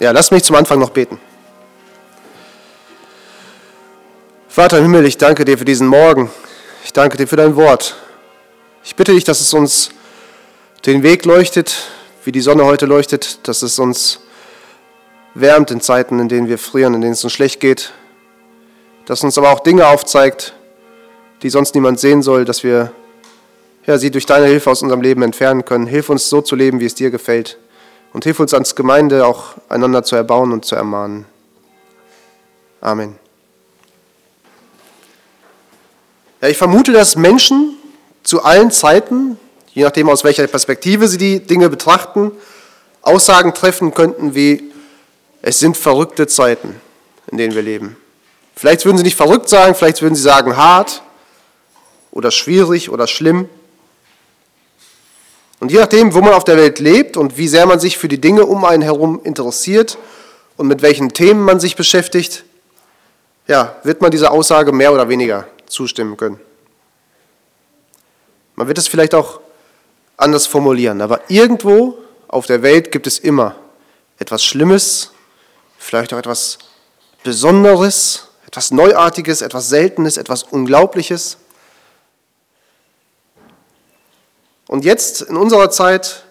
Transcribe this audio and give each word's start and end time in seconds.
Ja, 0.00 0.12
lass 0.12 0.30
mich 0.30 0.42
zum 0.44 0.56
Anfang 0.56 0.78
noch 0.78 0.88
beten. 0.88 1.20
Vater 4.48 4.78
im 4.78 4.84
Himmel, 4.84 5.04
ich 5.04 5.18
danke 5.18 5.44
dir 5.44 5.58
für 5.58 5.66
diesen 5.66 5.86
Morgen. 5.86 6.30
Ich 6.82 6.94
danke 6.94 7.18
dir 7.18 7.28
für 7.28 7.36
dein 7.36 7.54
Wort. 7.54 7.96
Ich 8.82 8.96
bitte 8.96 9.12
dich, 9.12 9.24
dass 9.24 9.42
es 9.42 9.52
uns 9.52 9.90
den 10.86 11.02
Weg 11.02 11.26
leuchtet, 11.26 11.86
wie 12.24 12.32
die 12.32 12.40
Sonne 12.40 12.64
heute 12.64 12.86
leuchtet, 12.86 13.46
dass 13.46 13.60
es 13.60 13.78
uns 13.78 14.20
wärmt 15.34 15.70
in 15.70 15.82
Zeiten, 15.82 16.18
in 16.18 16.30
denen 16.30 16.48
wir 16.48 16.56
frieren, 16.56 16.94
in 16.94 17.02
denen 17.02 17.12
es 17.12 17.22
uns 17.22 17.34
schlecht 17.34 17.60
geht, 17.60 17.92
dass 19.04 19.22
uns 19.22 19.36
aber 19.36 19.50
auch 19.50 19.60
Dinge 19.60 19.86
aufzeigt, 19.86 20.54
die 21.42 21.50
sonst 21.50 21.74
niemand 21.74 22.00
sehen 22.00 22.22
soll, 22.22 22.46
dass 22.46 22.64
wir 22.64 22.90
ja, 23.84 23.98
sie 23.98 24.10
durch 24.10 24.24
deine 24.24 24.46
Hilfe 24.46 24.70
aus 24.70 24.80
unserem 24.80 25.02
Leben 25.02 25.20
entfernen 25.20 25.66
können. 25.66 25.86
Hilf 25.86 26.08
uns 26.08 26.30
so 26.30 26.40
zu 26.40 26.56
leben, 26.56 26.80
wie 26.80 26.86
es 26.86 26.94
dir 26.94 27.10
gefällt. 27.10 27.58
Und 28.12 28.24
hilf 28.24 28.40
uns 28.40 28.52
als 28.54 28.74
Gemeinde 28.74 29.26
auch 29.26 29.54
einander 29.68 30.02
zu 30.02 30.16
erbauen 30.16 30.52
und 30.52 30.64
zu 30.64 30.74
ermahnen. 30.74 31.26
Amen. 32.80 33.16
Ja, 36.40 36.48
ich 36.48 36.56
vermute, 36.56 36.92
dass 36.92 37.16
Menschen 37.16 37.76
zu 38.22 38.42
allen 38.42 38.70
Zeiten, 38.70 39.38
je 39.72 39.84
nachdem 39.84 40.08
aus 40.08 40.24
welcher 40.24 40.46
Perspektive 40.46 41.06
sie 41.06 41.18
die 41.18 41.40
Dinge 41.40 41.68
betrachten, 41.68 42.32
Aussagen 43.02 43.54
treffen 43.54 43.94
könnten 43.94 44.34
wie, 44.34 44.72
es 45.42 45.58
sind 45.58 45.76
verrückte 45.76 46.26
Zeiten, 46.26 46.80
in 47.30 47.38
denen 47.38 47.54
wir 47.54 47.62
leben. 47.62 47.96
Vielleicht 48.54 48.84
würden 48.84 48.98
sie 48.98 49.04
nicht 49.04 49.16
verrückt 49.16 49.48
sagen, 49.48 49.74
vielleicht 49.74 50.02
würden 50.02 50.14
sie 50.14 50.22
sagen 50.22 50.56
hart 50.56 51.02
oder 52.10 52.30
schwierig 52.30 52.90
oder 52.90 53.06
schlimm. 53.06 53.48
Und 55.60 55.70
je 55.70 55.78
nachdem, 55.78 56.14
wo 56.14 56.20
man 56.20 56.32
auf 56.32 56.44
der 56.44 56.56
Welt 56.56 56.78
lebt 56.78 57.16
und 57.16 57.36
wie 57.36 57.46
sehr 57.46 57.66
man 57.66 57.78
sich 57.78 57.98
für 57.98 58.08
die 58.08 58.20
Dinge 58.20 58.46
um 58.46 58.64
einen 58.64 58.82
herum 58.82 59.20
interessiert 59.22 59.98
und 60.56 60.66
mit 60.66 60.82
welchen 60.82 61.12
Themen 61.12 61.42
man 61.42 61.60
sich 61.60 61.76
beschäftigt, 61.76 62.44
ja, 63.46 63.76
wird 63.82 64.00
man 64.00 64.10
dieser 64.10 64.32
Aussage 64.32 64.72
mehr 64.72 64.92
oder 64.92 65.08
weniger 65.08 65.46
zustimmen 65.66 66.16
können. 66.16 66.40
Man 68.56 68.68
wird 68.68 68.78
es 68.78 68.88
vielleicht 68.88 69.14
auch 69.14 69.40
anders 70.16 70.46
formulieren, 70.46 71.00
aber 71.00 71.20
irgendwo 71.28 71.98
auf 72.28 72.46
der 72.46 72.62
Welt 72.62 72.92
gibt 72.92 73.06
es 73.06 73.18
immer 73.18 73.56
etwas 74.18 74.44
Schlimmes, 74.44 75.12
vielleicht 75.78 76.12
auch 76.12 76.18
etwas 76.18 76.58
Besonderes, 77.22 78.28
etwas 78.46 78.70
Neuartiges, 78.70 79.42
etwas 79.42 79.68
Seltenes, 79.68 80.16
etwas 80.16 80.42
Unglaubliches. 80.42 81.38
Und 84.70 84.84
jetzt 84.84 85.22
in 85.22 85.36
unserer 85.36 85.68
Zeit 85.68 86.22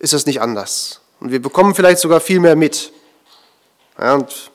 ist 0.00 0.12
es 0.12 0.26
nicht 0.26 0.40
anders. 0.40 1.00
Und 1.20 1.30
wir 1.30 1.40
bekommen 1.40 1.72
vielleicht 1.72 2.00
sogar 2.00 2.18
viel 2.18 2.40
mehr 2.40 2.56
mit. 2.56 2.92
Ja, 3.96 4.14
und 4.14 4.50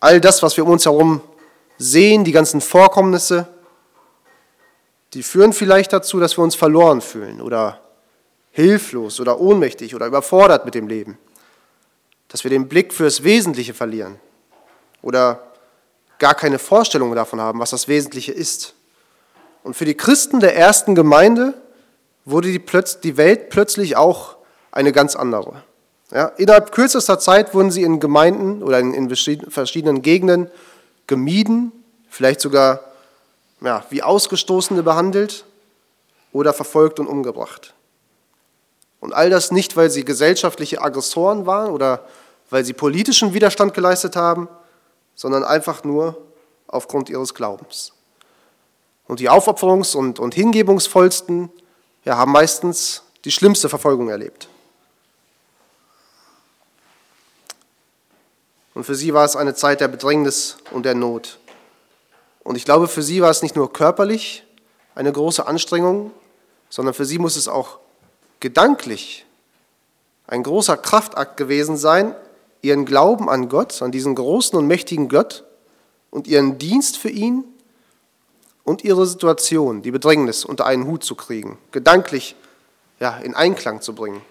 all 0.00 0.22
das, 0.22 0.42
was 0.42 0.56
wir 0.56 0.64
um 0.64 0.70
uns 0.70 0.86
herum 0.86 1.20
sehen, 1.76 2.24
die 2.24 2.32
ganzen 2.32 2.62
Vorkommnisse, 2.62 3.46
die 5.12 5.22
führen 5.22 5.52
vielleicht 5.52 5.92
dazu, 5.92 6.18
dass 6.18 6.38
wir 6.38 6.42
uns 6.42 6.54
verloren 6.54 7.02
fühlen 7.02 7.42
oder 7.42 7.78
hilflos 8.50 9.20
oder 9.20 9.38
ohnmächtig 9.38 9.94
oder 9.94 10.06
überfordert 10.06 10.64
mit 10.64 10.74
dem 10.74 10.88
Leben. 10.88 11.18
Dass 12.28 12.42
wir 12.42 12.50
den 12.50 12.68
Blick 12.68 12.94
fürs 12.94 13.22
Wesentliche 13.22 13.74
verlieren 13.74 14.18
oder 15.02 15.46
gar 16.18 16.34
keine 16.34 16.58
Vorstellung 16.58 17.14
davon 17.14 17.38
haben, 17.38 17.58
was 17.58 17.68
das 17.68 17.86
Wesentliche 17.86 18.32
ist. 18.32 18.72
Und 19.64 19.74
für 19.74 19.86
die 19.86 19.96
Christen 19.96 20.38
der 20.40 20.56
ersten 20.56 20.94
Gemeinde 20.94 21.54
wurde 22.24 22.52
die, 22.52 22.62
die 23.02 23.16
Welt 23.16 23.48
plötzlich 23.48 23.96
auch 23.96 24.36
eine 24.70 24.92
ganz 24.92 25.16
andere. 25.16 25.62
Ja, 26.12 26.26
innerhalb 26.36 26.70
kürzester 26.70 27.18
Zeit 27.18 27.54
wurden 27.54 27.70
sie 27.70 27.82
in 27.82 27.98
Gemeinden 27.98 28.62
oder 28.62 28.78
in, 28.78 29.08
verschiedenen 29.48 30.02
Gegenden 30.02 30.50
gemieden, 31.06 31.72
vielleicht 32.08 32.40
sogar 32.40 32.80
ja, 33.62 33.82
wie 33.88 34.02
Ausgestoßene 34.02 34.82
behandelt 34.82 35.44
oder 36.32 36.52
verfolgt 36.52 37.00
und 37.00 37.06
umgebracht. 37.06 37.72
Und 39.00 39.14
all 39.14 39.30
das 39.30 39.50
nicht, 39.50 39.76
weil 39.76 39.90
sie 39.90 40.04
gesellschaftliche 40.04 40.82
Aggressoren 40.82 41.46
waren 41.46 41.72
oder 41.72 42.04
weil 42.50 42.64
sie 42.64 42.74
politischen 42.74 43.32
Widerstand 43.32 43.72
geleistet 43.72 44.14
haben, 44.14 44.48
sondern 45.14 45.42
einfach 45.42 45.84
nur 45.84 46.18
aufgrund 46.68 47.08
ihres 47.08 47.34
Glaubens. 47.34 47.93
Und 49.06 49.20
die 49.20 49.30
Aufopferungs- 49.30 49.96
und, 49.96 50.18
und 50.18 50.34
Hingebungsvollsten 50.34 51.50
ja, 52.04 52.16
haben 52.16 52.32
meistens 52.32 53.02
die 53.24 53.30
schlimmste 53.32 53.68
Verfolgung 53.68 54.08
erlebt. 54.08 54.48
Und 58.74 58.84
für 58.84 58.94
sie 58.94 59.14
war 59.14 59.24
es 59.24 59.36
eine 59.36 59.54
Zeit 59.54 59.80
der 59.80 59.88
Bedrängnis 59.88 60.56
und 60.72 60.84
der 60.84 60.94
Not. 60.94 61.38
Und 62.42 62.56
ich 62.56 62.64
glaube, 62.64 62.88
für 62.88 63.02
sie 63.02 63.22
war 63.22 63.30
es 63.30 63.42
nicht 63.42 63.56
nur 63.56 63.72
körperlich 63.72 64.44
eine 64.94 65.12
große 65.12 65.46
Anstrengung, 65.46 66.10
sondern 66.68 66.94
für 66.94 67.04
sie 67.04 67.18
muss 67.18 67.36
es 67.36 67.48
auch 67.48 67.78
gedanklich 68.40 69.24
ein 70.26 70.42
großer 70.42 70.76
Kraftakt 70.76 71.36
gewesen 71.36 71.76
sein, 71.76 72.14
ihren 72.62 72.84
Glauben 72.84 73.28
an 73.28 73.48
Gott, 73.48 73.80
an 73.82 73.92
diesen 73.92 74.14
großen 74.14 74.58
und 74.58 74.66
mächtigen 74.66 75.08
Gott 75.08 75.44
und 76.10 76.26
ihren 76.26 76.58
Dienst 76.58 76.96
für 76.96 77.10
ihn 77.10 77.44
und 78.64 78.82
ihre 78.82 79.06
Situation, 79.06 79.82
die 79.82 79.90
Bedrängnis 79.90 80.44
unter 80.44 80.66
einen 80.66 80.86
Hut 80.86 81.04
zu 81.04 81.14
kriegen, 81.14 81.58
gedanklich 81.70 82.34
ja, 82.98 83.18
in 83.18 83.34
Einklang 83.34 83.82
zu 83.82 83.94
bringen. 83.94 84.22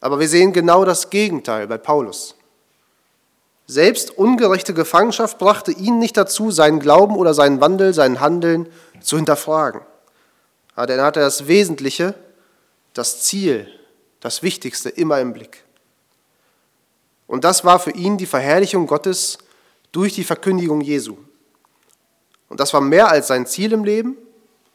Aber 0.00 0.18
wir 0.18 0.28
sehen 0.28 0.52
genau 0.52 0.84
das 0.84 1.10
Gegenteil 1.10 1.66
bei 1.66 1.78
Paulus. 1.78 2.36
Selbst 3.66 4.10
ungerechte 4.16 4.74
Gefangenschaft 4.74 5.38
brachte 5.38 5.72
ihn 5.72 5.98
nicht 5.98 6.16
dazu, 6.16 6.50
seinen 6.50 6.80
Glauben 6.80 7.16
oder 7.16 7.34
seinen 7.34 7.60
Wandel, 7.60 7.94
sein 7.94 8.20
Handeln 8.20 8.68
zu 9.00 9.16
hinterfragen. 9.16 9.80
Ja, 10.76 10.86
denn 10.86 10.98
er 10.98 11.04
hatte 11.04 11.20
das 11.20 11.46
Wesentliche, 11.46 12.14
das 12.94 13.22
Ziel, 13.22 13.68
das 14.20 14.42
Wichtigste 14.42 14.88
immer 14.88 15.20
im 15.20 15.32
Blick. 15.32 15.64
Und 17.26 17.44
das 17.44 17.64
war 17.64 17.78
für 17.78 17.92
ihn 17.92 18.18
die 18.18 18.26
Verherrlichung 18.26 18.86
Gottes 18.86 19.38
durch 19.90 20.14
die 20.14 20.24
Verkündigung 20.24 20.80
Jesu. 20.80 21.16
Und 22.52 22.60
das 22.60 22.74
war 22.74 22.82
mehr 22.82 23.08
als 23.08 23.28
sein 23.28 23.46
Ziel 23.46 23.72
im 23.72 23.82
Leben, 23.82 24.14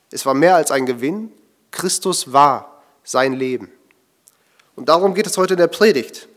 es 0.10 0.26
war 0.26 0.34
mehr 0.34 0.56
als 0.56 0.72
ein 0.72 0.88
Gewinn. 0.88 1.32
Christus 1.70 2.34
war 2.34 2.82
sein 3.04 3.34
Leben. 3.34 3.72
Und 4.76 4.90
darum 4.90 5.14
geht 5.14 5.28
es 5.28 5.38
heute 5.38 5.54
in 5.54 5.60
der 5.60 5.68
Predigt. 5.68 6.28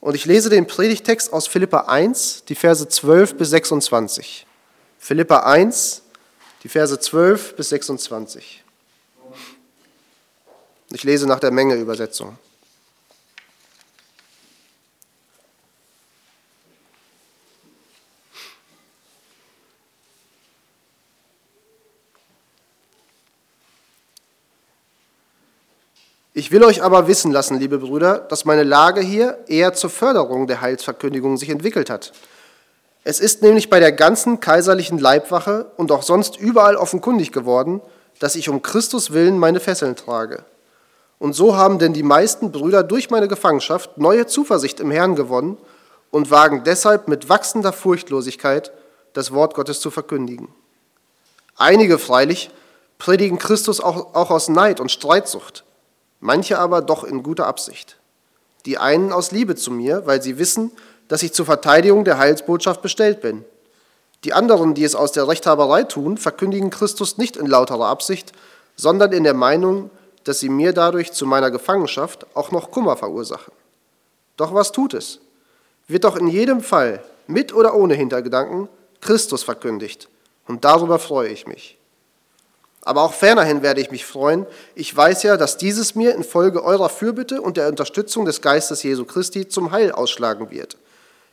Und 0.00 0.14
ich 0.14 0.24
lese 0.24 0.48
den 0.48 0.66
Predigtext 0.66 1.30
aus 1.30 1.46
Philippa 1.46 1.80
1, 1.80 2.44
die 2.48 2.54
Verse 2.54 2.88
12 2.88 3.36
bis 3.36 3.50
26. 3.50 4.46
Philippa 4.98 5.40
1, 5.40 6.00
die 6.62 6.70
Verse 6.70 6.98
12 6.98 7.54
bis 7.54 7.68
26. 7.68 8.64
Ich 10.88 11.04
lese 11.04 11.26
nach 11.26 11.40
der 11.40 11.50
Menge 11.50 11.74
Übersetzung. 11.74 12.38
Ich 26.42 26.50
will 26.50 26.64
euch 26.64 26.82
aber 26.82 27.06
wissen 27.06 27.30
lassen, 27.30 27.60
liebe 27.60 27.78
Brüder, 27.78 28.18
dass 28.18 28.44
meine 28.44 28.64
Lage 28.64 29.00
hier 29.00 29.38
eher 29.46 29.74
zur 29.74 29.90
Förderung 29.90 30.48
der 30.48 30.60
Heilsverkündigung 30.60 31.36
sich 31.36 31.50
entwickelt 31.50 31.88
hat. 31.88 32.12
Es 33.04 33.20
ist 33.20 33.42
nämlich 33.42 33.70
bei 33.70 33.78
der 33.78 33.92
ganzen 33.92 34.40
kaiserlichen 34.40 34.98
Leibwache 34.98 35.70
und 35.76 35.92
auch 35.92 36.02
sonst 36.02 36.36
überall 36.40 36.74
offenkundig 36.74 37.30
geworden, 37.30 37.80
dass 38.18 38.34
ich 38.34 38.48
um 38.48 38.60
Christus 38.60 39.12
willen 39.12 39.38
meine 39.38 39.60
Fesseln 39.60 39.94
trage. 39.94 40.44
Und 41.20 41.34
so 41.34 41.56
haben 41.56 41.78
denn 41.78 41.92
die 41.92 42.02
meisten 42.02 42.50
Brüder 42.50 42.82
durch 42.82 43.08
meine 43.08 43.28
Gefangenschaft 43.28 43.96
neue 43.96 44.26
Zuversicht 44.26 44.80
im 44.80 44.90
Herrn 44.90 45.14
gewonnen 45.14 45.58
und 46.10 46.32
wagen 46.32 46.64
deshalb 46.64 47.06
mit 47.06 47.28
wachsender 47.28 47.72
Furchtlosigkeit 47.72 48.72
das 49.12 49.30
Wort 49.32 49.54
Gottes 49.54 49.78
zu 49.78 49.92
verkündigen. 49.92 50.48
Einige 51.54 52.00
freilich 52.00 52.50
predigen 52.98 53.38
Christus 53.38 53.80
auch, 53.80 54.16
auch 54.16 54.32
aus 54.32 54.48
Neid 54.48 54.80
und 54.80 54.90
Streitsucht 54.90 55.62
manche 56.22 56.58
aber 56.58 56.80
doch 56.80 57.04
in 57.04 57.22
guter 57.22 57.46
Absicht. 57.46 57.98
Die 58.64 58.78
einen 58.78 59.12
aus 59.12 59.32
Liebe 59.32 59.56
zu 59.56 59.70
mir, 59.70 60.06
weil 60.06 60.22
sie 60.22 60.38
wissen, 60.38 60.70
dass 61.08 61.22
ich 61.22 61.34
zur 61.34 61.44
Verteidigung 61.44 62.04
der 62.04 62.16
Heilsbotschaft 62.16 62.80
bestellt 62.80 63.20
bin. 63.20 63.44
Die 64.24 64.32
anderen, 64.32 64.74
die 64.74 64.84
es 64.84 64.94
aus 64.94 65.10
der 65.10 65.26
Rechthaberei 65.26 65.82
tun, 65.82 66.16
verkündigen 66.16 66.70
Christus 66.70 67.18
nicht 67.18 67.36
in 67.36 67.46
lauterer 67.46 67.86
Absicht, 67.86 68.32
sondern 68.76 69.12
in 69.12 69.24
der 69.24 69.34
Meinung, 69.34 69.90
dass 70.22 70.38
sie 70.38 70.48
mir 70.48 70.72
dadurch 70.72 71.12
zu 71.12 71.26
meiner 71.26 71.50
Gefangenschaft 71.50 72.24
auch 72.34 72.52
noch 72.52 72.70
Kummer 72.70 72.96
verursachen. 72.96 73.52
Doch 74.36 74.54
was 74.54 74.70
tut 74.70 74.94
es? 74.94 75.18
Wird 75.88 76.04
doch 76.04 76.16
in 76.16 76.28
jedem 76.28 76.60
Fall, 76.60 77.02
mit 77.26 77.52
oder 77.52 77.74
ohne 77.74 77.94
Hintergedanken, 77.94 78.68
Christus 79.00 79.42
verkündigt, 79.42 80.08
und 80.46 80.64
darüber 80.64 81.00
freue 81.00 81.28
ich 81.28 81.48
mich. 81.48 81.78
Aber 82.84 83.02
auch 83.02 83.12
fernerhin 83.12 83.62
werde 83.62 83.80
ich 83.80 83.90
mich 83.90 84.04
freuen. 84.04 84.44
Ich 84.74 84.94
weiß 84.94 85.22
ja, 85.22 85.36
dass 85.36 85.56
dieses 85.56 85.94
mir 85.94 86.14
infolge 86.14 86.64
eurer 86.64 86.88
Fürbitte 86.88 87.40
und 87.40 87.56
der 87.56 87.68
Unterstützung 87.68 88.24
des 88.24 88.42
Geistes 88.42 88.82
Jesu 88.82 89.04
Christi 89.04 89.46
zum 89.46 89.70
Heil 89.70 89.92
ausschlagen 89.92 90.50
wird. 90.50 90.76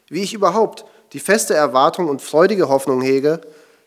Wie 0.08 0.22
ich 0.22 0.34
überhaupt 0.34 0.86
die 1.14 1.20
feste 1.20 1.56
Erwartung 1.56 2.08
und 2.08 2.22
freudige 2.22 2.70
Hoffnung 2.70 3.02
hege, 3.02 3.42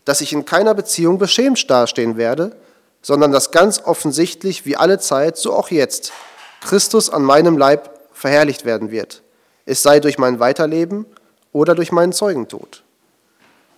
dass 0.05 0.21
ich 0.21 0.33
in 0.33 0.45
keiner 0.45 0.75
Beziehung 0.75 1.19
beschämt 1.19 1.71
dastehen 1.71 2.17
werde, 2.17 2.57
sondern 3.01 3.31
dass 3.31 3.53
ganz 3.53 3.81
offensichtlich 3.85 4.67
wie 4.67 4.77
alle 4.77 4.99
Zeit, 4.99 5.37
so 5.37 5.53
auch 5.53 5.71
jetzt, 5.71 6.13
Christus 6.61 7.11
an 7.11 7.23
meinem 7.23 7.57
Leib 7.57 8.01
verherrlicht 8.13 8.65
werden 8.65 8.91
wird. 8.91 9.23
Es 9.67 9.83
sei 9.83 10.01
durch 10.01 10.19
mein 10.19 10.41
Weiterleben 10.41 11.07
oder 11.53 11.77
durch 11.77 11.93
meinen 11.93 12.13
Zeugentod. 12.13 12.83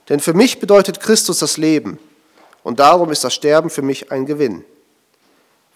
Denn 0.08 0.20
für 0.20 0.32
mich 0.32 0.58
bedeutet 0.58 1.00
Christus 1.00 1.38
das 1.38 1.58
Leben 1.58 1.98
und 2.64 2.81
darum 2.81 3.12
ist 3.12 3.22
das 3.22 3.34
Sterben 3.34 3.70
für 3.70 3.82
mich 3.82 4.11
ein 4.11 4.26
Gewinn. 4.26 4.64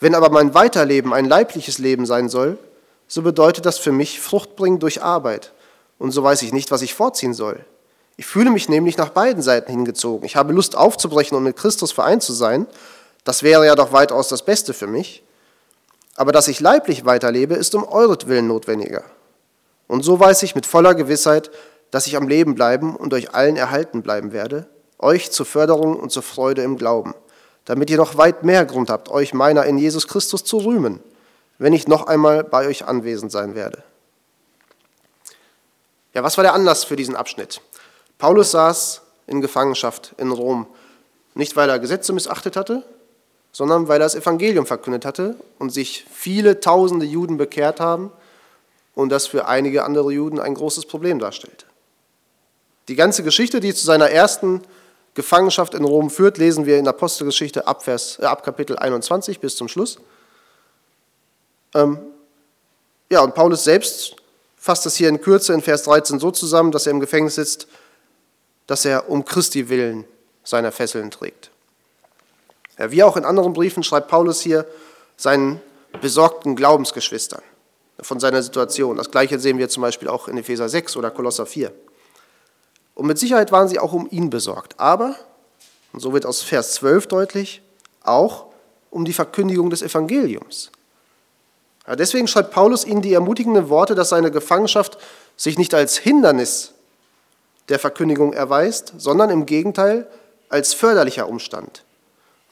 Wenn 0.00 0.16
aber 0.16 0.30
mein 0.30 0.54
Weiterleben 0.54 1.12
ein 1.12 1.26
leibliches 1.26 1.78
Leben 1.78 2.06
sein 2.06 2.28
soll, 2.28 2.58
so 3.06 3.22
bedeutet 3.22 3.66
das 3.66 3.78
für 3.78 3.92
mich 3.92 4.20
Frucht 4.20 4.56
bringen 4.56 4.80
durch 4.80 5.02
Arbeit 5.02 5.52
und 5.98 6.10
so 6.10 6.24
weiß 6.24 6.42
ich 6.42 6.52
nicht, 6.52 6.70
was 6.72 6.82
ich 6.82 6.94
vorziehen 6.94 7.34
soll. 7.34 7.64
Ich 8.16 8.26
fühle 8.26 8.50
mich 8.50 8.68
nämlich 8.68 8.96
nach 8.96 9.10
beiden 9.10 9.42
Seiten 9.42 9.70
hingezogen. 9.70 10.26
Ich 10.26 10.34
habe 10.34 10.52
Lust 10.52 10.76
aufzubrechen 10.76 11.36
und 11.36 11.44
mit 11.44 11.56
Christus 11.56 11.92
vereint 11.92 12.22
zu 12.22 12.32
sein. 12.32 12.66
Das 13.22 13.44
wäre 13.44 13.64
ja 13.64 13.76
doch 13.76 13.92
weitaus 13.92 14.28
das 14.28 14.44
Beste 14.44 14.74
für 14.74 14.88
mich. 14.88 15.22
Aber 16.16 16.32
dass 16.32 16.48
ich 16.48 16.58
leiblich 16.58 17.04
weiterlebe, 17.04 17.54
ist 17.54 17.76
um 17.76 17.86
euretwillen 17.86 18.48
notwendiger. 18.48 19.04
Und 19.86 20.02
so 20.02 20.18
weiß 20.18 20.42
ich 20.42 20.56
mit 20.56 20.66
voller 20.66 20.96
Gewissheit, 20.96 21.50
dass 21.92 22.08
ich 22.08 22.16
am 22.16 22.26
Leben 22.26 22.54
bleiben 22.56 22.96
und 22.96 23.14
euch 23.14 23.34
allen 23.34 23.56
erhalten 23.56 24.02
bleiben 24.02 24.32
werde, 24.32 24.66
euch 24.98 25.30
zur 25.30 25.46
Förderung 25.46 25.96
und 25.96 26.10
zur 26.10 26.22
Freude 26.22 26.62
im 26.62 26.76
Glauben, 26.76 27.14
damit 27.64 27.90
ihr 27.90 27.96
noch 27.96 28.16
weit 28.16 28.42
mehr 28.42 28.64
Grund 28.64 28.90
habt, 28.90 29.08
euch 29.08 29.34
meiner 29.34 29.64
in 29.64 29.78
Jesus 29.78 30.08
Christus 30.08 30.44
zu 30.44 30.58
rühmen, 30.58 31.00
wenn 31.58 31.72
ich 31.72 31.88
noch 31.88 32.06
einmal 32.06 32.44
bei 32.44 32.66
euch 32.66 32.86
anwesend 32.86 33.32
sein 33.32 33.54
werde. 33.54 33.82
Ja, 36.14 36.22
was 36.22 36.36
war 36.36 36.42
der 36.42 36.54
Anlass 36.54 36.84
für 36.84 36.96
diesen 36.96 37.16
Abschnitt? 37.16 37.60
Paulus 38.18 38.50
saß 38.50 39.02
in 39.26 39.40
Gefangenschaft 39.40 40.14
in 40.18 40.32
Rom, 40.32 40.66
nicht 41.34 41.54
weil 41.54 41.68
er 41.68 41.78
Gesetze 41.78 42.12
missachtet 42.12 42.56
hatte, 42.56 42.82
sondern 43.52 43.88
weil 43.88 44.00
er 44.00 44.06
das 44.06 44.14
Evangelium 44.14 44.66
verkündet 44.66 45.04
hatte 45.04 45.36
und 45.58 45.70
sich 45.70 46.04
viele 46.10 46.60
tausende 46.60 47.06
Juden 47.06 47.36
bekehrt 47.36 47.80
haben 47.80 48.10
und 48.94 49.10
das 49.10 49.26
für 49.26 49.46
einige 49.46 49.84
andere 49.84 50.10
Juden 50.10 50.40
ein 50.40 50.54
großes 50.54 50.86
Problem 50.86 51.18
darstellte. 51.18 51.66
Die 52.88 52.96
ganze 52.96 53.22
Geschichte, 53.22 53.60
die 53.60 53.74
zu 53.74 53.84
seiner 53.84 54.10
ersten 54.10 54.62
Gefangenschaft 55.18 55.74
in 55.74 55.82
Rom 55.82 56.10
führt, 56.10 56.38
lesen 56.38 56.64
wir 56.64 56.78
in 56.78 56.86
Apostelgeschichte 56.86 57.66
ab, 57.66 57.82
Vers, 57.82 58.20
äh, 58.20 58.24
ab 58.24 58.44
Kapitel 58.44 58.78
21 58.78 59.40
bis 59.40 59.56
zum 59.56 59.66
Schluss. 59.66 59.98
Ähm, 61.74 61.98
ja, 63.10 63.22
und 63.22 63.34
Paulus 63.34 63.64
selbst 63.64 64.14
fasst 64.56 64.86
es 64.86 64.94
hier 64.94 65.08
in 65.08 65.20
Kürze 65.20 65.52
in 65.54 65.60
Vers 65.60 65.82
13 65.82 66.20
so 66.20 66.30
zusammen, 66.30 66.70
dass 66.70 66.86
er 66.86 66.92
im 66.92 67.00
Gefängnis 67.00 67.34
sitzt, 67.34 67.66
dass 68.68 68.84
er 68.84 69.10
um 69.10 69.24
Christi 69.24 69.68
willen 69.68 70.04
seine 70.44 70.70
Fesseln 70.70 71.10
trägt. 71.10 71.50
Ja, 72.78 72.92
wie 72.92 73.02
auch 73.02 73.16
in 73.16 73.24
anderen 73.24 73.54
Briefen 73.54 73.82
schreibt 73.82 74.06
Paulus 74.06 74.40
hier 74.40 74.66
seinen 75.16 75.60
besorgten 76.00 76.54
Glaubensgeschwistern 76.54 77.42
von 78.00 78.20
seiner 78.20 78.40
Situation. 78.44 78.98
Das 78.98 79.10
gleiche 79.10 79.40
sehen 79.40 79.58
wir 79.58 79.68
zum 79.68 79.80
Beispiel 79.80 80.06
auch 80.06 80.28
in 80.28 80.38
Epheser 80.38 80.68
6 80.68 80.96
oder 80.96 81.10
Kolosser 81.10 81.44
4. 81.44 81.72
Und 82.98 83.06
mit 83.06 83.16
Sicherheit 83.16 83.52
waren 83.52 83.68
sie 83.68 83.78
auch 83.78 83.92
um 83.92 84.08
ihn 84.10 84.28
besorgt. 84.28 84.74
Aber, 84.76 85.14
und 85.92 86.00
so 86.00 86.12
wird 86.12 86.26
aus 86.26 86.42
Vers 86.42 86.72
12 86.74 87.06
deutlich, 87.06 87.62
auch 88.02 88.46
um 88.90 89.04
die 89.04 89.12
Verkündigung 89.12 89.70
des 89.70 89.82
Evangeliums. 89.82 90.72
Ja, 91.86 91.94
deswegen 91.94 92.26
schreibt 92.26 92.50
Paulus 92.50 92.84
ihnen 92.84 93.00
die 93.00 93.14
ermutigenden 93.14 93.68
Worte, 93.68 93.94
dass 93.94 94.08
seine 94.08 94.32
Gefangenschaft 94.32 94.98
sich 95.36 95.58
nicht 95.58 95.74
als 95.74 95.96
Hindernis 95.96 96.72
der 97.68 97.78
Verkündigung 97.78 98.32
erweist, 98.32 98.94
sondern 98.98 99.30
im 99.30 99.46
Gegenteil 99.46 100.08
als 100.48 100.74
förderlicher 100.74 101.28
Umstand. 101.28 101.84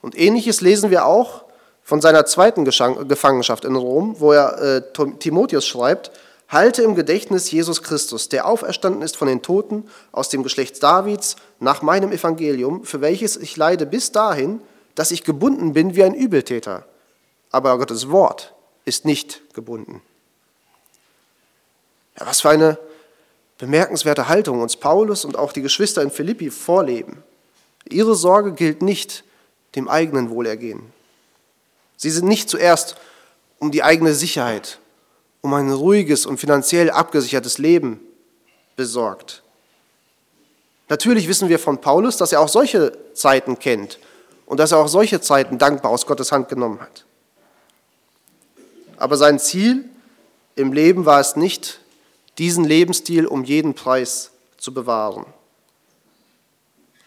Und 0.01 0.17
ähnliches 0.17 0.61
lesen 0.61 0.91
wir 0.91 1.07
auch 1.07 1.43
von 1.83 2.01
seiner 2.01 2.25
zweiten 2.25 2.65
Gefangenschaft 2.65 3.65
in 3.65 3.75
Rom, 3.75 4.15
wo 4.21 4.31
er 4.31 4.63
äh, 4.63 4.83
Timotheus 5.19 5.67
schreibt, 5.67 6.13
halte 6.49 6.83
im 6.83 6.95
Gedächtnis 6.95 7.51
Jesus 7.51 7.83
Christus, 7.83 8.29
der 8.29 8.47
auferstanden 8.47 9.03
ist 9.03 9.17
von 9.17 9.29
den 9.29 9.43
Toten 9.43 9.89
aus 10.13 10.29
dem 10.29 10.43
Geschlecht 10.43 10.83
Davids 10.83 11.37
nach 11.59 11.83
meinem 11.83 12.13
Evangelium, 12.13 12.85
für 12.85 13.01
welches 13.01 13.37
ich 13.37 13.57
leide 13.57 13.87
bis 13.87 14.13
dahin, 14.13 14.61
dass 14.95 15.11
ich 15.11 15.25
gebunden 15.25 15.73
bin 15.73 15.97
wie 15.97 16.05
ein 16.05 16.15
Übeltäter. 16.15 16.87
Aber 17.51 17.77
Gottes 17.79 18.11
Wort 18.11 18.55
ist 18.85 19.05
nicht 19.05 19.43
gebunden. 19.55 20.03
Ja, 22.19 22.27
was 22.27 22.41
für 22.41 22.51
eine 22.51 22.79
bemerkenswerte 23.59 24.29
Haltung 24.29 24.61
uns 24.61 24.77
Paulus 24.77 25.25
und 25.25 25.37
auch 25.37 25.53
die 25.53 25.63
Geschwister 25.63 26.03
in 26.03 26.11
Philippi 26.11 26.51
vorleben. 26.51 27.23
Ihre 27.89 28.15
Sorge 28.15 28.53
gilt 28.53 28.83
nicht 28.83 29.25
dem 29.75 29.89
eigenen 29.89 30.31
Wohlergehen. 30.31 30.93
Sie 31.97 32.11
sind 32.11 32.29
nicht 32.29 32.51
zuerst 32.51 32.97
um 33.59 33.71
die 33.71 33.83
eigene 33.83 34.13
Sicherheit, 34.13 34.79
um 35.47 35.55
ein 35.55 35.71
ruhiges 35.71 36.27
und 36.27 36.39
finanziell 36.39 36.91
abgesichertes 36.91 37.59
Leben 37.59 38.01
besorgt. 38.75 39.45
Natürlich 40.89 41.29
wissen 41.29 41.49
wir 41.49 41.61
von 41.61 41.81
Paulus, 41.81 42.17
dass 42.17 42.33
er 42.33 42.41
auch 42.41 42.49
solche 42.49 42.93
Zeiten 43.15 43.57
kennt 43.57 44.01
und 44.47 44.59
dass 44.59 44.73
er 44.73 44.79
auch 44.79 44.89
solche 44.89 45.21
Zeiten 45.21 45.57
dankbar 45.57 45.93
aus 45.93 46.05
Gottes 46.05 46.33
Hand 46.33 46.49
genommen 46.49 46.81
hat. 46.81 47.05
Aber 48.97 49.17
sein 49.17 49.39
Ziel 49.39 49.85
im 50.57 50.73
Leben 50.73 51.07
war 51.07 51.21
es 51.21 51.37
nicht, 51.37 51.79
diesen 52.39 52.65
Lebensstil 52.65 53.25
um 53.25 53.45
jeden 53.45 53.75
Preis 53.75 54.33
zu 54.59 54.75
bewahren. 54.75 55.27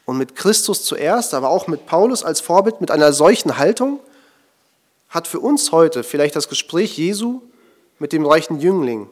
Und 0.06 0.18
mit 0.18 0.38
Christus 0.38 0.86
zuerst, 0.86 1.34
aber 1.34 1.50
auch 1.50 1.68
mit 1.68 1.86
Paulus 1.88 2.24
als 2.24 2.40
Vorbild, 2.40 2.80
mit 2.80 2.90
einer 2.90 3.12
solchen 3.12 3.58
Haltung, 3.58 4.00
hat 5.10 5.28
für 5.28 5.42
uns 5.42 5.74
heute 5.74 6.06
vielleicht 6.06 6.38
das 6.38 6.48
Gespräch 6.48 6.98
Jesu 6.98 7.42
mit 8.00 8.14
dem 8.14 8.26
reichen 8.26 8.60
Jüngling, 8.60 9.10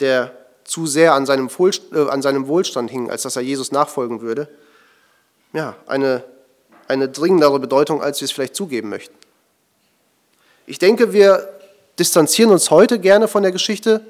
der 0.00 0.36
zu 0.64 0.86
sehr 0.86 1.14
an 1.14 1.26
seinem, 1.26 1.48
äh, 1.92 2.08
an 2.08 2.22
seinem 2.22 2.46
Wohlstand 2.46 2.90
hing, 2.90 3.10
als 3.10 3.22
dass 3.22 3.36
er 3.36 3.42
Jesus 3.42 3.72
nachfolgen 3.72 4.20
würde, 4.20 4.48
ja, 5.52 5.76
eine, 5.86 6.24
eine 6.88 7.08
dringendere 7.08 7.58
Bedeutung, 7.58 8.02
als 8.02 8.20
wir 8.20 8.26
es 8.26 8.32
vielleicht 8.32 8.54
zugeben 8.54 8.88
möchten. 8.88 9.14
Ich 10.66 10.78
denke, 10.78 11.12
wir 11.12 11.48
distanzieren 11.98 12.50
uns 12.52 12.70
heute 12.70 12.98
gerne 12.98 13.28
von 13.28 13.42
der 13.42 13.52
Geschichte 13.52 14.06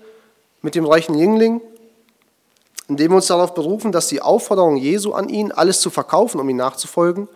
mit 0.61 0.75
dem 0.75 0.85
reichen 0.85 1.18
Jüngling, 1.18 1.61
indem 2.88 3.12
wir 3.12 3.16
uns 3.16 3.26
darauf 3.26 3.54
berufen, 3.54 3.90
dass 3.90 4.08
die 4.08 4.20
Aufforderung 4.20 4.76
Jesu 4.76 5.12
an 5.12 5.28
ihn, 5.28 5.50
alles 5.50 5.80
zu 5.80 5.90
verkaufen, 5.90 6.40
um 6.40 6.49
ihm 6.49 6.56
nachzufolgen, 6.56 7.28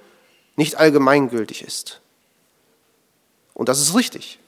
nicht 0.56 0.76
allgemeingültig 0.76 1.62
ist. 1.62 2.00
Und 3.54 3.68
das 3.68 3.80
ist 3.80 3.94
richtig. 3.94 4.38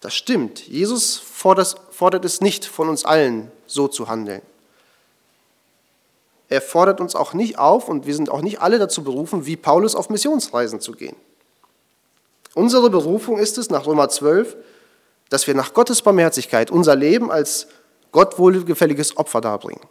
Das 0.00 0.14
stimmt. 0.14 0.66
Jesus 0.66 1.16
fordert, 1.16 2.24
es 2.24 2.40
nicht 2.40 2.64
von 2.64 2.88
uns 2.88 3.04
allen, 3.04 3.50
so 3.66 3.88
zu 3.88 4.08
handeln. 4.08 4.42
Er 6.48 6.62
fordert 6.62 7.00
uns 7.00 7.14
auch 7.14 7.34
nicht 7.34 7.58
auf 7.58 7.88
und 7.88 8.06
wir 8.06 8.14
sind 8.14 8.30
auch 8.30 8.40
nicht 8.40 8.60
alle 8.60 8.78
dazu 8.78 9.02
berufen, 9.02 9.44
wie 9.44 9.56
Paulus 9.56 9.94
auf 9.94 10.08
Missionsreisen 10.08 10.80
zu 10.80 10.92
gehen. 10.92 11.16
Unsere 12.54 12.90
Berufung 12.90 13.38
ist 13.38 13.58
es, 13.58 13.70
nach 13.70 13.86
Römer 13.86 14.08
12, 14.08 14.56
dass 15.28 15.46
wir 15.46 15.54
nach 15.54 15.74
Gottes 15.74 16.00
Barmherzigkeit 16.00 16.70
unser 16.70 16.96
Leben 16.96 17.30
als 17.30 17.68
Gott 18.12 18.38
wohlgefälliges 18.38 19.16
Opfer 19.18 19.40
darbringen. 19.40 19.82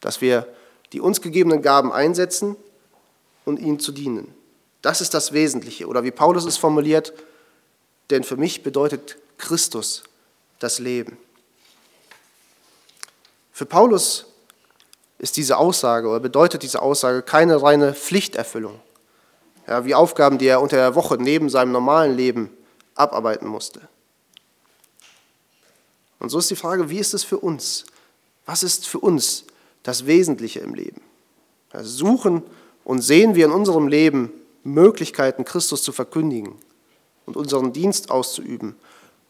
Dass 0.00 0.20
wir 0.20 0.46
die 0.92 1.00
uns 1.00 1.22
gegebenen 1.22 1.62
Gaben 1.62 1.90
einsetzen 1.90 2.56
und 3.46 3.58
ihm 3.58 3.78
zu 3.78 3.92
dienen. 3.92 4.34
Das 4.82 5.00
ist 5.00 5.14
das 5.14 5.32
Wesentliche. 5.32 5.86
Oder 5.86 6.04
wie 6.04 6.10
Paulus 6.10 6.44
es 6.44 6.58
formuliert, 6.58 7.14
denn 8.10 8.24
für 8.24 8.36
mich 8.36 8.62
bedeutet 8.62 9.16
Christus 9.38 10.04
das 10.58 10.78
Leben. 10.78 11.16
Für 13.52 13.66
Paulus 13.66 14.26
ist 15.18 15.36
diese 15.36 15.56
Aussage 15.56 16.08
oder 16.08 16.20
bedeutet 16.20 16.62
diese 16.62 16.82
Aussage 16.82 17.22
keine 17.22 17.62
reine 17.62 17.94
Pflichterfüllung, 17.94 18.80
ja, 19.66 19.84
wie 19.84 19.94
Aufgaben, 19.94 20.38
die 20.38 20.46
er 20.46 20.60
unter 20.60 20.76
der 20.76 20.94
Woche 20.94 21.16
neben 21.16 21.48
seinem 21.48 21.72
normalen 21.72 22.16
Leben 22.16 22.50
abarbeiten 22.94 23.46
musste. 23.46 23.80
Und 26.18 26.30
so 26.30 26.38
ist 26.38 26.50
die 26.50 26.56
Frage, 26.56 26.88
wie 26.88 26.98
ist 26.98 27.14
es 27.14 27.24
für 27.24 27.38
uns? 27.38 27.84
Was 28.46 28.62
ist 28.62 28.86
für 28.86 28.98
uns 28.98 29.44
das 29.82 30.06
Wesentliche 30.06 30.60
im 30.60 30.74
Leben? 30.74 31.00
Ja, 31.72 31.82
suchen 31.82 32.42
und 32.84 33.00
sehen 33.00 33.34
wir 33.34 33.46
in 33.46 33.52
unserem 33.52 33.88
Leben 33.88 34.32
Möglichkeiten, 34.64 35.44
Christus 35.44 35.82
zu 35.82 35.92
verkündigen 35.92 36.58
und 37.26 37.36
unseren 37.36 37.72
Dienst 37.72 38.10
auszuüben? 38.10 38.76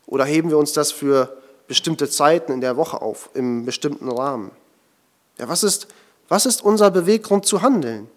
Oder 0.06 0.24
heben 0.24 0.50
wir 0.50 0.58
uns 0.58 0.72
das 0.72 0.92
für 0.92 1.36
bestimmte 1.68 2.08
Zeiten 2.08 2.52
in 2.52 2.60
der 2.60 2.76
Woche 2.76 3.00
auf, 3.00 3.30
im 3.34 3.64
bestimmten 3.64 4.10
Rahmen? 4.10 4.50
Ja, 5.38 5.48
was, 5.48 5.62
ist, 5.62 5.88
was 6.28 6.46
ist 6.46 6.62
unser 6.62 6.90
Beweggrund 6.90 7.46
zu 7.46 7.62
handeln? 7.62 8.08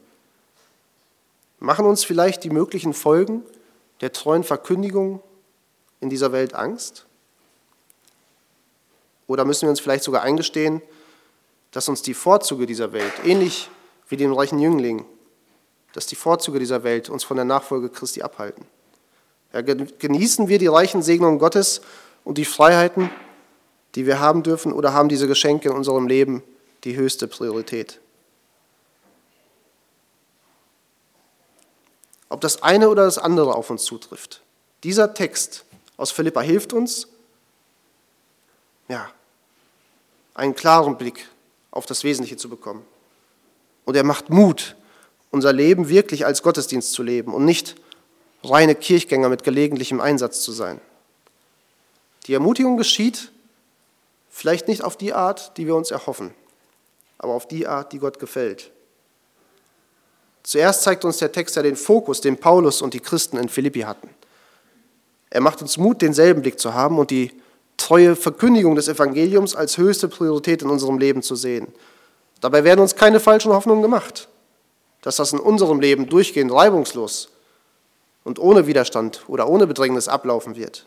Machen 1.60 1.86
uns 1.86 2.03
vielleicht 2.03 2.44
die 2.44 2.50
möglichen 2.50 2.94
Folgen 2.94 3.44
der 4.01 4.12
treuen 4.12 4.44
Verkündigung 4.44 5.22
in 6.01 6.10
dieser 6.10 6.32
Welt 6.32 6.53
Angst? 6.53 7.05
Oder 9.27 9.46
müssen 9.46 9.63
wir 9.63 9.70
uns 9.70 9.79
vielleicht 9.79 10.03
sogar 10.03 10.22
eingestehen, 10.22 10.82
dass 11.72 11.89
uns 11.89 12.01
die 12.01 12.13
Vorzüge 12.13 12.65
dieser 12.65 12.94
Welt, 12.94 13.13
ähnlich 13.24 13.70
wie 14.08 14.17
dem 14.17 14.34
reichen 14.34 14.60
Jüngling, 14.60 15.05
dass 15.94 16.05
die 16.05 16.15
Vorzüge 16.15 16.60
dieser 16.60 16.84
Welt 16.84 17.10
uns 17.10 17.24
von 17.24 17.38
der 17.38 17.46
Nachfolge 17.46 17.89
Christi 17.89 18.22
abhalten? 18.22 18.65
Ja, 19.55 19.62
genießen 19.62 20.50
wir 20.50 20.59
die 20.59 20.67
reichen 20.67 21.01
Segnungen 21.01 21.39
Gottes 21.39 21.79
und 22.25 22.38
die 22.38 22.43
Freiheiten, 22.43 23.09
die 23.95 24.05
wir 24.05 24.19
haben 24.19 24.43
dürfen, 24.43 24.74
oder 24.74 24.91
haben 24.91 25.07
diese 25.07 25.29
Geschenke 25.29 25.69
in 25.69 25.75
unserem 25.75 26.07
Leben 26.07 26.43
die 26.83 26.97
höchste 26.97 27.29
Priorität? 27.29 28.01
Ob 32.27 32.41
das 32.41 32.63
eine 32.63 32.89
oder 32.89 33.05
das 33.05 33.17
andere 33.17 33.55
auf 33.55 33.69
uns 33.69 33.85
zutrifft. 33.85 34.41
Dieser 34.83 35.13
Text 35.13 35.63
aus 35.95 36.12
Philippa 36.12 36.41
hilft 36.41 36.74
uns, 36.74 37.07
ja, 38.89 39.09
einen 40.33 40.53
klaren 40.53 40.97
Blick 40.97 41.29
auf 41.71 41.85
das 41.85 42.03
Wesentliche 42.03 42.35
zu 42.35 42.50
bekommen. 42.50 42.85
Und 43.85 43.95
er 43.95 44.03
macht 44.03 44.29
Mut, 44.29 44.75
unser 45.31 45.53
Leben 45.53 45.88
wirklich 45.88 46.25
als 46.25 46.43
Gottesdienst 46.43 46.91
zu 46.91 47.03
leben 47.03 47.33
und 47.33 47.45
nicht 47.45 47.77
reine 48.49 48.75
Kirchgänger 48.75 49.29
mit 49.29 49.43
gelegentlichem 49.43 49.99
Einsatz 50.01 50.41
zu 50.41 50.51
sein. 50.51 50.79
Die 52.27 52.33
Ermutigung 52.33 52.77
geschieht 52.77 53.31
vielleicht 54.29 54.67
nicht 54.67 54.83
auf 54.83 54.97
die 54.97 55.13
Art, 55.13 55.57
die 55.57 55.67
wir 55.67 55.75
uns 55.75 55.91
erhoffen, 55.91 56.33
aber 57.17 57.33
auf 57.33 57.47
die 57.47 57.67
Art, 57.67 57.93
die 57.93 57.99
Gott 57.99 58.19
gefällt. 58.19 58.71
Zuerst 60.43 60.83
zeigt 60.83 61.05
uns 61.05 61.17
der 61.17 61.31
Text 61.31 61.55
ja 61.55 61.63
den 61.63 61.75
Fokus, 61.75 62.21
den 62.21 62.37
Paulus 62.37 62.81
und 62.81 62.93
die 62.93 62.99
Christen 62.99 63.37
in 63.37 63.49
Philippi 63.49 63.81
hatten. 63.81 64.09
Er 65.29 65.41
macht 65.41 65.61
uns 65.61 65.77
Mut, 65.77 66.01
denselben 66.01 66.41
Blick 66.41 66.59
zu 66.59 66.73
haben 66.73 66.99
und 66.99 67.11
die 67.11 67.31
treue 67.77 68.15
Verkündigung 68.15 68.75
des 68.75 68.87
Evangeliums 68.87 69.55
als 69.55 69.77
höchste 69.77 70.07
Priorität 70.07 70.61
in 70.61 70.69
unserem 70.69 70.97
Leben 70.97 71.21
zu 71.21 71.35
sehen. 71.35 71.67
Dabei 72.41 72.63
werden 72.63 72.81
uns 72.81 72.95
keine 72.95 73.19
falschen 73.19 73.51
Hoffnungen 73.51 73.81
gemacht, 73.81 74.27
dass 75.01 75.15
das 75.15 75.33
in 75.33 75.39
unserem 75.39 75.79
Leben 75.79 76.07
durchgehend 76.07 76.51
reibungslos 76.51 77.29
und 78.25 78.39
ohne 78.39 78.67
Widerstand 78.67 79.24
oder 79.29 79.48
ohne 79.48 79.67
Bedrängnis 79.67 80.10
ablaufen 80.10 80.58
wird. 80.58 80.86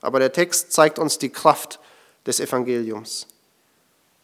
Aber 0.00 0.20
der 0.20 0.32
Text 0.32 0.72
zeigt 0.72 1.00
uns 1.00 1.18
die 1.18 1.30
Kraft 1.30 1.80
des 2.26 2.38
Evangeliums. 2.38 3.26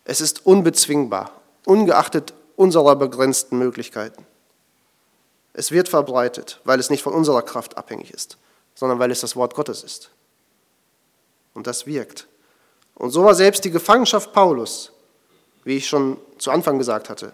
Es 0.05 0.21
ist 0.21 0.47
unbezwingbar, 0.47 1.33
ungeachtet 1.65 2.35
unserer 2.57 2.95
begrenzten 2.95 3.59
Möglichkeiten. 3.59 4.27
Es 5.55 5.73
wird 5.73 5.89
verbreitet, 5.89 6.61
weil 6.65 6.79
es 6.79 6.91
nicht 6.91 7.03
von 7.03 7.15
unserer 7.15 7.43
Kraft 7.43 7.77
abhängig 7.77 8.13
ist, 8.13 8.37
sondern 8.75 8.99
weil 8.99 9.11
es 9.11 9.21
das 9.21 9.35
Wort 9.35 9.55
Gottes 9.55 9.83
ist. 9.83 10.11
Und 11.55 11.67
das 11.67 11.87
wirkt. 11.87 12.29
Und 12.95 13.11
so 13.11 13.25
war 13.25 13.35
selbst 13.35 13.65
die 13.65 13.71
Gefangenschaft 13.71 14.33
Paulus, 14.33 14.93
wie 15.65 15.77
ich 15.77 15.89
schon 15.89 16.19
zu 16.39 16.51
Anfang 16.51 16.79
gesagt 16.79 17.09
hatte, 17.09 17.33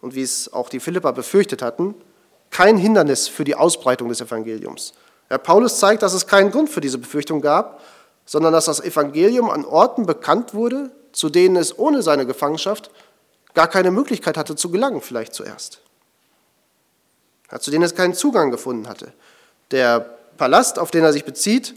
und 0.00 0.14
wie 0.14 0.22
es 0.22 0.52
auch 0.52 0.68
die 0.68 0.80
Philipper 0.80 1.12
befürchtet 1.12 1.62
hatten, 1.62 1.94
kein 2.54 2.76
Hindernis 2.76 3.26
für 3.26 3.42
die 3.42 3.56
Ausbreitung 3.56 4.08
des 4.08 4.20
Evangeliums. 4.20 4.94
Ja, 5.28 5.38
Paulus 5.38 5.80
zeigt, 5.80 6.04
dass 6.04 6.12
es 6.12 6.28
keinen 6.28 6.52
Grund 6.52 6.70
für 6.70 6.80
diese 6.80 6.98
Befürchtung 6.98 7.40
gab, 7.40 7.82
sondern 8.26 8.52
dass 8.52 8.66
das 8.66 8.78
Evangelium 8.78 9.50
an 9.50 9.64
Orten 9.64 10.06
bekannt 10.06 10.54
wurde, 10.54 10.92
zu 11.10 11.30
denen 11.30 11.56
es 11.56 11.76
ohne 11.76 12.00
seine 12.02 12.26
Gefangenschaft 12.26 12.90
gar 13.54 13.66
keine 13.66 13.90
Möglichkeit 13.90 14.36
hatte 14.36 14.54
zu 14.54 14.70
gelangen, 14.70 15.00
vielleicht 15.00 15.34
zuerst. 15.34 15.80
Ja, 17.50 17.58
zu 17.58 17.72
denen 17.72 17.82
es 17.82 17.96
keinen 17.96 18.14
Zugang 18.14 18.52
gefunden 18.52 18.88
hatte. 18.88 19.12
Der 19.72 19.98
Palast, 20.36 20.78
auf 20.78 20.92
den 20.92 21.02
er 21.02 21.12
sich 21.12 21.24
bezieht, 21.24 21.74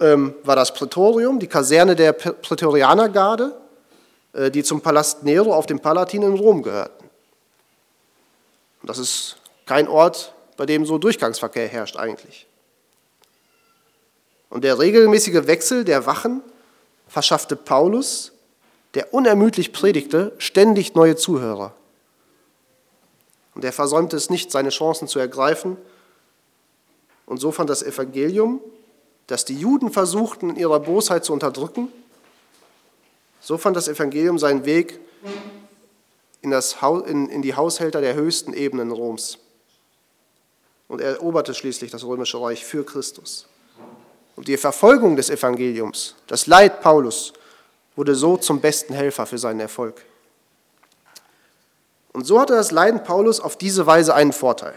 ähm, 0.00 0.34
war 0.44 0.56
das 0.56 0.72
Prätorium, 0.72 1.40
die 1.40 1.46
Kaserne 1.46 1.94
der 1.94 2.14
Prätorianergarde, 2.14 3.54
äh, 4.32 4.50
die 4.50 4.64
zum 4.64 4.80
Palast 4.80 5.24
Nero 5.24 5.54
auf 5.54 5.66
dem 5.66 5.78
Palatin 5.78 6.22
in 6.22 6.36
Rom 6.36 6.62
gehörten. 6.62 7.04
Das 8.82 8.96
ist 8.96 9.36
kein 9.66 9.88
Ort, 9.88 10.34
bei 10.56 10.64
dem 10.64 10.86
so 10.86 10.98
Durchgangsverkehr 10.98 11.68
herrscht 11.68 11.96
eigentlich. 11.96 12.46
Und 14.48 14.64
der 14.64 14.78
regelmäßige 14.78 15.46
Wechsel 15.46 15.84
der 15.84 16.06
Wachen 16.06 16.40
verschaffte 17.08 17.56
Paulus, 17.56 18.32
der 18.94 19.12
unermüdlich 19.12 19.72
predigte, 19.72 20.32
ständig 20.38 20.94
neue 20.94 21.16
Zuhörer. 21.16 21.74
Und 23.54 23.64
er 23.64 23.72
versäumte 23.72 24.16
es 24.16 24.30
nicht, 24.30 24.50
seine 24.50 24.70
Chancen 24.70 25.08
zu 25.08 25.18
ergreifen. 25.18 25.76
Und 27.26 27.38
so 27.38 27.52
fand 27.52 27.68
das 27.68 27.82
Evangelium 27.82 28.60
das 29.26 29.44
die 29.44 29.58
Juden 29.58 29.90
versuchten, 29.90 30.50
in 30.50 30.56
ihrer 30.56 30.80
Bosheit 30.80 31.24
zu 31.24 31.32
unterdrücken, 31.32 31.88
so 33.40 33.58
fand 33.58 33.76
das 33.76 33.88
Evangelium 33.88 34.38
seinen 34.38 34.64
Weg 34.64 34.98
in, 36.42 36.50
das, 36.50 36.76
in, 37.06 37.28
in 37.28 37.42
die 37.42 37.54
Haushälter 37.54 38.00
der 38.00 38.14
höchsten 38.14 38.52
Ebenen 38.54 38.90
Roms 38.90 39.38
und 40.88 41.00
eroberte 41.00 41.54
schließlich 41.54 41.90
das 41.90 42.04
römische 42.04 42.40
Reich 42.40 42.64
für 42.64 42.84
Christus. 42.84 43.46
Und 44.36 44.48
die 44.48 44.56
Verfolgung 44.56 45.16
des 45.16 45.30
Evangeliums, 45.30 46.14
das 46.26 46.46
Leid 46.46 46.80
Paulus, 46.82 47.32
wurde 47.96 48.14
so 48.14 48.36
zum 48.36 48.60
besten 48.60 48.94
Helfer 48.94 49.26
für 49.26 49.38
seinen 49.38 49.60
Erfolg. 49.60 50.04
Und 52.12 52.26
so 52.26 52.40
hatte 52.40 52.54
das 52.54 52.70
Leiden 52.70 53.02
Paulus 53.02 53.40
auf 53.40 53.56
diese 53.56 53.86
Weise 53.86 54.14
einen 54.14 54.32
Vorteil. 54.32 54.74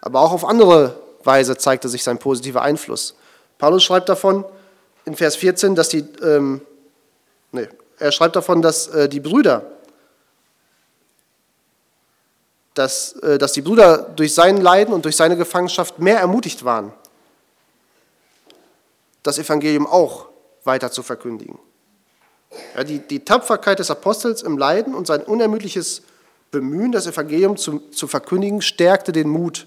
Aber 0.00 0.20
auch 0.20 0.32
auf 0.32 0.44
andere 0.44 1.00
Weise 1.24 1.56
zeigte 1.56 1.88
sich 1.88 2.02
sein 2.02 2.18
positiver 2.18 2.62
Einfluss. 2.62 3.14
Paulus 3.58 3.84
schreibt 3.84 4.08
davon 4.08 4.44
in 5.04 5.14
Vers 5.14 5.36
14, 5.36 5.74
dass 5.74 5.88
die, 5.88 6.04
ähm, 6.22 6.60
nee, 7.52 7.68
er 7.98 8.12
schreibt 8.12 8.36
davon, 8.36 8.62
dass 8.62 8.88
äh, 8.88 9.08
die 9.08 9.20
Brüder, 9.20 9.64
dass, 12.74 13.12
äh, 13.14 13.38
dass 13.38 13.52
die 13.52 13.62
Brüder 13.62 13.98
durch 14.16 14.34
sein 14.34 14.56
Leiden 14.58 14.94
und 14.94 15.04
durch 15.04 15.16
seine 15.16 15.36
Gefangenschaft 15.36 15.98
mehr 15.98 16.18
ermutigt 16.18 16.64
waren, 16.64 16.92
das 19.22 19.38
Evangelium 19.38 19.86
auch 19.86 20.26
weiter 20.64 20.90
zu 20.90 21.02
verkündigen. 21.02 21.58
Ja, 22.76 22.84
die, 22.84 22.98
die 22.98 23.24
Tapferkeit 23.24 23.78
des 23.78 23.90
Apostels 23.90 24.42
im 24.42 24.58
Leiden 24.58 24.94
und 24.94 25.06
sein 25.06 25.22
unermüdliches 25.22 26.02
Bemühen, 26.50 26.92
das 26.92 27.06
Evangelium 27.06 27.56
zu, 27.56 27.80
zu 27.90 28.06
verkündigen, 28.06 28.60
stärkte 28.60 29.12
den 29.12 29.28
Mut 29.28 29.66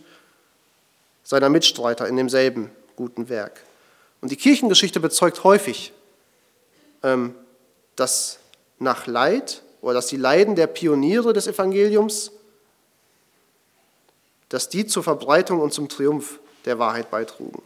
seiner 1.23 1.49
Mitstreiter 1.49 2.07
in 2.07 2.15
demselben 2.15 2.69
guten 2.95 3.29
Werk. 3.29 3.61
Und 4.21 4.31
die 4.31 4.35
Kirchengeschichte 4.35 4.99
bezeugt 4.99 5.43
häufig, 5.43 5.93
ähm, 7.03 7.35
dass 7.95 8.39
nach 8.79 9.07
Leid 9.07 9.63
oder 9.81 9.95
dass 9.95 10.07
die 10.07 10.17
Leiden 10.17 10.55
der 10.55 10.67
Pioniere 10.67 11.33
des 11.33 11.47
Evangeliums, 11.47 12.31
dass 14.55 14.69
die 14.69 14.87
zur 14.87 15.03
Verbreitung 15.03 15.59
und 15.59 15.73
zum 15.73 15.89
Triumph 15.89 16.39
der 16.63 16.79
Wahrheit 16.79 17.11
beitrugen. 17.11 17.61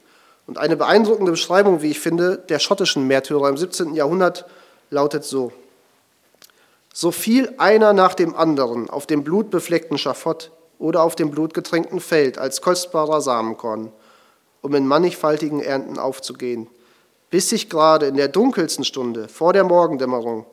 Und 0.48 0.58
eine 0.58 0.76
beeindruckende 0.76 1.30
Beschreibung, 1.30 1.84
wie 1.84 1.92
ich 1.92 2.00
finde, 2.00 2.40
der 2.50 2.58
schottischen 2.58 3.06
Märtyrer 3.06 3.48
im 3.48 3.58
17. 3.58 3.94
Jahrhundert 3.94 4.46
lautet 4.90 5.24
so. 5.24 5.52
So 6.92 7.12
fiel 7.12 7.54
einer 7.60 7.94
nach 7.94 8.16
dem 8.16 8.36
anderen 8.36 8.90
auf 8.90 9.06
dem 9.06 9.24
blutbefleckten 9.24 10.00
Schafott 10.00 10.50
oder 10.80 11.04
auf 11.04 11.16
dem 11.16 11.30
blutgetränkten 11.30 12.00
Feld 12.00 12.40
als 12.40 12.60
kostbarer 12.60 13.22
Samenkorn 13.22 13.92
um 14.64 14.74
in 14.74 14.88
mannigfaltigen 14.88 15.62
Ernten 15.62 16.00
aufzugehen, 16.00 16.66
bis 17.30 17.50
sich 17.50 17.70
gerade 17.70 18.08
in 18.08 18.16
der 18.16 18.30
dunkelsten 18.30 18.84
Stunde 18.84 19.28
vor 19.28 19.54
der 19.54 19.64
Morgendämmerung 19.64 20.48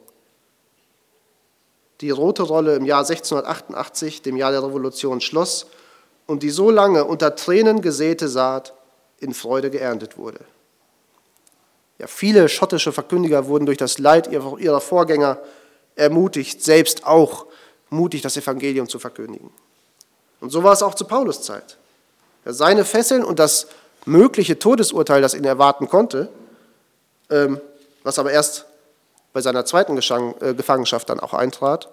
die 2.02 2.10
rote 2.10 2.42
Rolle 2.42 2.74
im 2.74 2.84
Jahr 2.84 3.08
1688, 3.08 4.20
dem 4.20 4.36
Jahr 4.36 4.50
der 4.50 4.62
Revolution, 4.62 5.22
schloss 5.22 5.66
und 6.26 6.42
die 6.42 6.50
so 6.50 6.70
lange 6.70 7.04
unter 7.04 7.36
Tränen 7.36 7.80
gesäte 7.80 8.28
Saat 8.28 8.74
in 9.20 9.34
Freude 9.34 9.70
geerntet 9.70 10.18
wurde. 10.18 10.40
Ja, 11.98 12.06
viele 12.06 12.48
schottische 12.48 12.92
Verkündiger 12.92 13.46
wurden 13.46 13.66
durch 13.66 13.78
das 13.78 13.98
Leid 13.98 14.28
ihrer 14.30 14.80
Vorgänger 14.80 15.38
ermutigt, 15.94 16.62
selbst 16.62 17.06
auch 17.06 17.46
mutig 17.88 18.20
das 18.20 18.36
Evangelium 18.36 18.88
zu 18.88 18.98
verkündigen. 18.98 19.50
Und 20.40 20.50
so 20.50 20.62
war 20.62 20.72
es 20.72 20.82
auch 20.82 20.94
zu 20.94 21.04
Paulus 21.04 21.42
Zeit. 21.42 21.78
seine 22.44 22.84
Fesseln 22.84 23.24
und 23.24 23.38
das 23.38 23.66
mögliche 24.04 24.58
Todesurteil, 24.58 25.20
das 25.20 25.34
ihn 25.34 25.44
erwarten 25.44 25.88
konnte, 25.88 26.28
ähm, 27.30 27.60
was 28.04 28.18
aber 28.18 28.30
erst 28.30 28.66
bei 29.32 29.40
seiner 29.40 29.64
zweiten 29.64 29.96
äh, 29.96 30.54
Gefangenschaft 30.54 31.08
dann 31.08 31.18
auch 31.18 31.34
eintrat, 31.34 31.90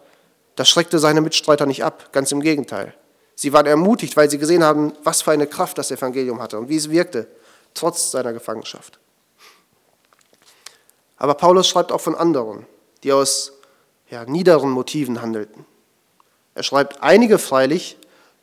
das 0.55 0.69
schreckte 0.69 0.99
seine 0.99 1.21
Mitstreiter 1.21 1.65
nicht 1.65 1.83
ab, 1.83 2.11
ganz 2.11 2.31
im 2.31 2.41
Gegenteil. 2.41 2.93
Sie 3.35 3.53
waren 3.53 3.65
ermutigt, 3.65 4.15
weil 4.15 4.29
sie 4.29 4.37
gesehen 4.37 4.63
haben, 4.63 4.93
was 5.03 5.21
für 5.21 5.31
eine 5.31 5.47
Kraft 5.47 5.77
das 5.77 5.91
Evangelium 5.91 6.41
hatte 6.41 6.57
und 6.57 6.69
wie 6.69 6.77
es 6.77 6.89
wirkte, 6.89 7.27
trotz 7.73 8.11
seiner 8.11 8.33
Gefangenschaft. 8.33 8.99
Aber 11.17 11.33
Paulus 11.35 11.67
schreibt 11.67 11.91
auch 11.91 12.01
von 12.01 12.15
anderen, 12.15 12.65
die 13.03 13.13
aus 13.13 13.53
ja, 14.09 14.25
niederen 14.25 14.69
Motiven 14.69 15.21
handelten. 15.21 15.65
Er 16.55 16.63
schreibt, 16.63 17.01
einige 17.01 17.39
freilich 17.39 17.97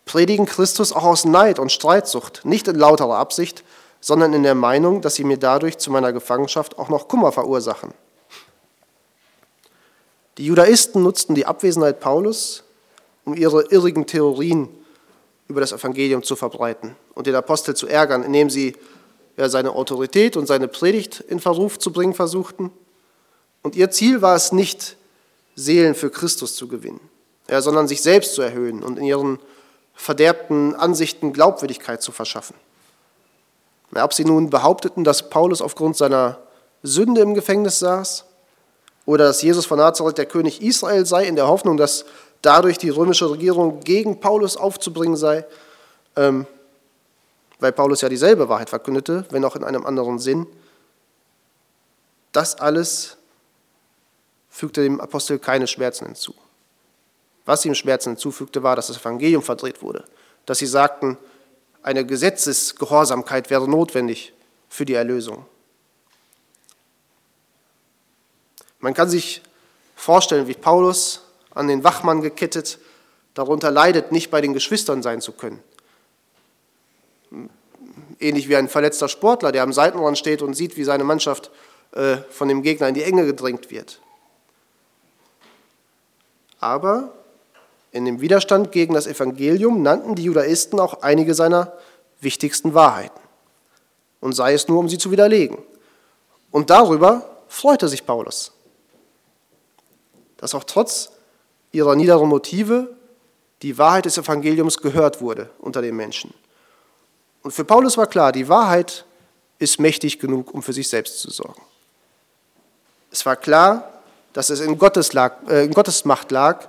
predigen 0.04 0.46
Christus 0.46 0.92
auch 0.92 1.04
aus 1.04 1.24
Neid 1.24 1.58
und 1.58 1.70
Streitsucht, 1.70 2.44
nicht 2.44 2.66
in 2.66 2.76
lauterer 2.76 3.18
Absicht, 3.18 3.62
sondern 4.00 4.32
in 4.32 4.42
der 4.42 4.54
Meinung, 4.54 5.02
dass 5.02 5.14
sie 5.14 5.24
mir 5.24 5.36
dadurch 5.36 5.78
zu 5.78 5.90
meiner 5.90 6.12
Gefangenschaft 6.12 6.78
auch 6.78 6.88
noch 6.88 7.06
Kummer 7.06 7.32
verursachen. 7.32 7.92
Die 10.38 10.46
Judaisten 10.46 11.02
nutzten 11.02 11.34
die 11.34 11.46
Abwesenheit 11.46 12.00
Paulus, 12.00 12.64
um 13.24 13.34
ihre 13.34 13.62
irrigen 13.70 14.06
Theorien 14.06 14.68
über 15.50 15.60
das 15.60 15.72
Evangelium 15.72 16.22
zu 16.22 16.36
verbreiten 16.36 16.96
und 17.14 17.26
den 17.26 17.34
Apostel 17.34 17.74
zu 17.74 17.88
ärgern, 17.88 18.22
indem 18.22 18.48
sie 18.48 18.76
ja, 19.36 19.48
seine 19.48 19.72
Autorität 19.72 20.36
und 20.36 20.46
seine 20.46 20.68
Predigt 20.68 21.20
in 21.20 21.40
Verruf 21.40 21.78
zu 21.78 21.92
bringen 21.92 22.14
versuchten. 22.14 22.70
Und 23.62 23.74
ihr 23.74 23.90
Ziel 23.90 24.22
war 24.22 24.36
es 24.36 24.52
nicht, 24.52 24.96
Seelen 25.56 25.94
für 25.94 26.10
Christus 26.10 26.54
zu 26.54 26.68
gewinnen, 26.68 27.00
ja, 27.48 27.60
sondern 27.60 27.88
sich 27.88 28.00
selbst 28.00 28.34
zu 28.34 28.42
erhöhen 28.42 28.82
und 28.82 28.98
in 28.98 29.04
ihren 29.04 29.38
verderbten 29.92 30.74
Ansichten 30.76 31.32
Glaubwürdigkeit 31.32 32.00
zu 32.00 32.12
verschaffen. 32.12 32.54
Ob 33.94 34.14
sie 34.14 34.24
nun 34.24 34.48
behaupteten, 34.48 35.02
dass 35.02 35.28
Paulus 35.28 35.60
aufgrund 35.60 35.96
seiner 35.96 36.38
Sünde 36.82 37.20
im 37.20 37.34
Gefängnis 37.34 37.80
saß 37.80 38.24
oder 39.04 39.24
dass 39.24 39.42
Jesus 39.42 39.66
von 39.66 39.78
Nazareth 39.78 40.16
der 40.16 40.26
König 40.26 40.62
Israel 40.62 41.04
sei, 41.04 41.26
in 41.26 41.34
der 41.34 41.48
Hoffnung, 41.48 41.76
dass 41.76 42.04
dadurch 42.42 42.78
die 42.78 42.88
römische 42.88 43.30
Regierung 43.30 43.80
gegen 43.80 44.20
Paulus 44.20 44.56
aufzubringen 44.56 45.16
sei, 45.16 45.44
ähm, 46.16 46.46
weil 47.58 47.72
Paulus 47.72 48.00
ja 48.00 48.08
dieselbe 48.08 48.48
Wahrheit 48.48 48.70
verkündete, 48.70 49.26
wenn 49.30 49.44
auch 49.44 49.56
in 49.56 49.64
einem 49.64 49.84
anderen 49.84 50.18
Sinn. 50.18 50.46
Das 52.32 52.58
alles 52.58 53.16
fügte 54.48 54.82
dem 54.82 55.00
Apostel 55.00 55.38
keine 55.38 55.66
Schmerzen 55.66 56.06
hinzu. 56.06 56.34
Was 57.44 57.64
ihm 57.64 57.74
Schmerzen 57.74 58.10
hinzufügte, 58.10 58.62
war, 58.62 58.76
dass 58.76 58.88
das 58.88 58.98
Evangelium 58.98 59.42
verdreht 59.42 59.82
wurde, 59.82 60.04
dass 60.46 60.58
sie 60.58 60.66
sagten, 60.66 61.18
eine 61.82 62.04
Gesetzesgehorsamkeit 62.04 63.50
wäre 63.50 63.68
notwendig 63.68 64.32
für 64.68 64.84
die 64.84 64.94
Erlösung. 64.94 65.46
Man 68.78 68.94
kann 68.94 69.08
sich 69.10 69.42
vorstellen, 69.96 70.46
wie 70.46 70.54
Paulus 70.54 71.22
an 71.54 71.68
den 71.68 71.84
Wachmann 71.84 72.22
gekettet 72.22 72.78
darunter 73.34 73.70
leidet, 73.70 74.12
nicht 74.12 74.30
bei 74.30 74.40
den 74.40 74.54
Geschwistern 74.54 75.02
sein 75.02 75.20
zu 75.20 75.32
können. 75.32 75.62
Ähnlich 78.18 78.48
wie 78.48 78.56
ein 78.56 78.68
verletzter 78.68 79.08
Sportler, 79.08 79.52
der 79.52 79.62
am 79.62 79.72
Seitenrand 79.72 80.18
steht 80.18 80.42
und 80.42 80.54
sieht, 80.54 80.76
wie 80.76 80.84
seine 80.84 81.04
Mannschaft 81.04 81.50
äh, 81.92 82.18
von 82.30 82.48
dem 82.48 82.62
Gegner 82.62 82.88
in 82.88 82.94
die 82.94 83.02
Enge 83.02 83.24
gedrängt 83.24 83.70
wird. 83.70 84.00
Aber 86.58 87.12
in 87.92 88.04
dem 88.04 88.20
Widerstand 88.20 88.72
gegen 88.72 88.94
das 88.94 89.06
Evangelium 89.06 89.82
nannten 89.82 90.14
die 90.14 90.24
Judaisten 90.24 90.78
auch 90.78 91.02
einige 91.02 91.34
seiner 91.34 91.72
wichtigsten 92.20 92.74
Wahrheiten. 92.74 93.18
Und 94.20 94.34
sei 94.34 94.52
es 94.52 94.68
nur, 94.68 94.78
um 94.78 94.88
sie 94.88 94.98
zu 94.98 95.10
widerlegen. 95.10 95.58
Und 96.50 96.68
darüber 96.68 97.38
freute 97.48 97.88
sich 97.88 98.04
Paulus, 98.04 98.52
dass 100.36 100.54
auch 100.54 100.64
trotz 100.64 101.10
ihrer 101.72 101.94
niederen 101.96 102.28
Motive 102.28 102.88
die 103.62 103.76
Wahrheit 103.76 104.06
des 104.06 104.16
Evangeliums 104.16 104.78
gehört 104.78 105.20
wurde 105.20 105.50
unter 105.58 105.82
den 105.82 105.94
Menschen. 105.94 106.32
Und 107.42 107.52
für 107.52 107.64
Paulus 107.64 107.96
war 107.96 108.06
klar, 108.06 108.32
die 108.32 108.48
Wahrheit 108.48 109.04
ist 109.58 109.78
mächtig 109.78 110.18
genug, 110.18 110.52
um 110.54 110.62
für 110.62 110.72
sich 110.72 110.88
selbst 110.88 111.20
zu 111.20 111.30
sorgen. 111.30 111.60
Es 113.10 113.26
war 113.26 113.36
klar, 113.36 114.00
dass 114.32 114.50
es 114.50 114.60
in 114.60 114.78
Gottes, 114.78 115.12
lag, 115.12 115.46
äh, 115.48 115.64
in 115.64 115.72
Gottes 115.72 116.04
Macht 116.04 116.30
lag, 116.30 116.68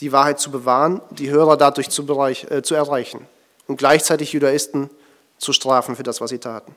die 0.00 0.12
Wahrheit 0.12 0.40
zu 0.40 0.50
bewahren, 0.50 1.00
die 1.10 1.30
Hörer 1.30 1.56
dadurch 1.56 1.90
zu, 1.90 2.06
bereich, 2.06 2.50
äh, 2.50 2.62
zu 2.62 2.74
erreichen 2.74 3.26
und 3.66 3.76
gleichzeitig 3.76 4.32
Judaisten 4.32 4.90
zu 5.38 5.52
strafen 5.52 5.94
für 5.94 6.02
das, 6.02 6.20
was 6.20 6.30
sie 6.30 6.38
taten. 6.38 6.74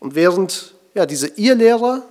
Und 0.00 0.14
während 0.14 0.74
ja, 0.94 1.06
diese 1.06 1.28
Irrlehrer 1.28 2.02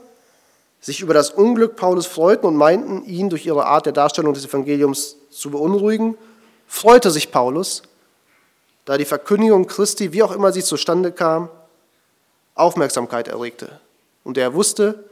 sich 0.82 1.02
über 1.02 1.14
das 1.14 1.30
Unglück 1.30 1.76
Paulus 1.76 2.08
freuten 2.08 2.48
und 2.48 2.56
meinten, 2.56 3.06
ihn 3.06 3.30
durch 3.30 3.46
ihre 3.46 3.65
Art 3.65 3.86
der 3.86 3.94
Darstellung 3.94 4.34
des 4.34 4.46
Evangeliums 4.46 5.15
zu 5.30 5.52
beunruhigen, 5.52 6.17
freute 6.67 7.12
sich 7.12 7.32
Paulus, 7.32 7.84
da 8.86 8.98
die 8.98 9.06
Verkündigung 9.06 9.67
Christi, 9.67 10.12
wie 10.12 10.24
auch 10.24 10.32
immer 10.32 10.52
sie 10.52 10.63
zustande 10.63 11.12
kam, 11.12 11.50
Aufmerksamkeit 12.56 13.28
erregte. 13.28 13.80
Und 14.24 14.38
er 14.38 14.56
wusste, 14.56 15.04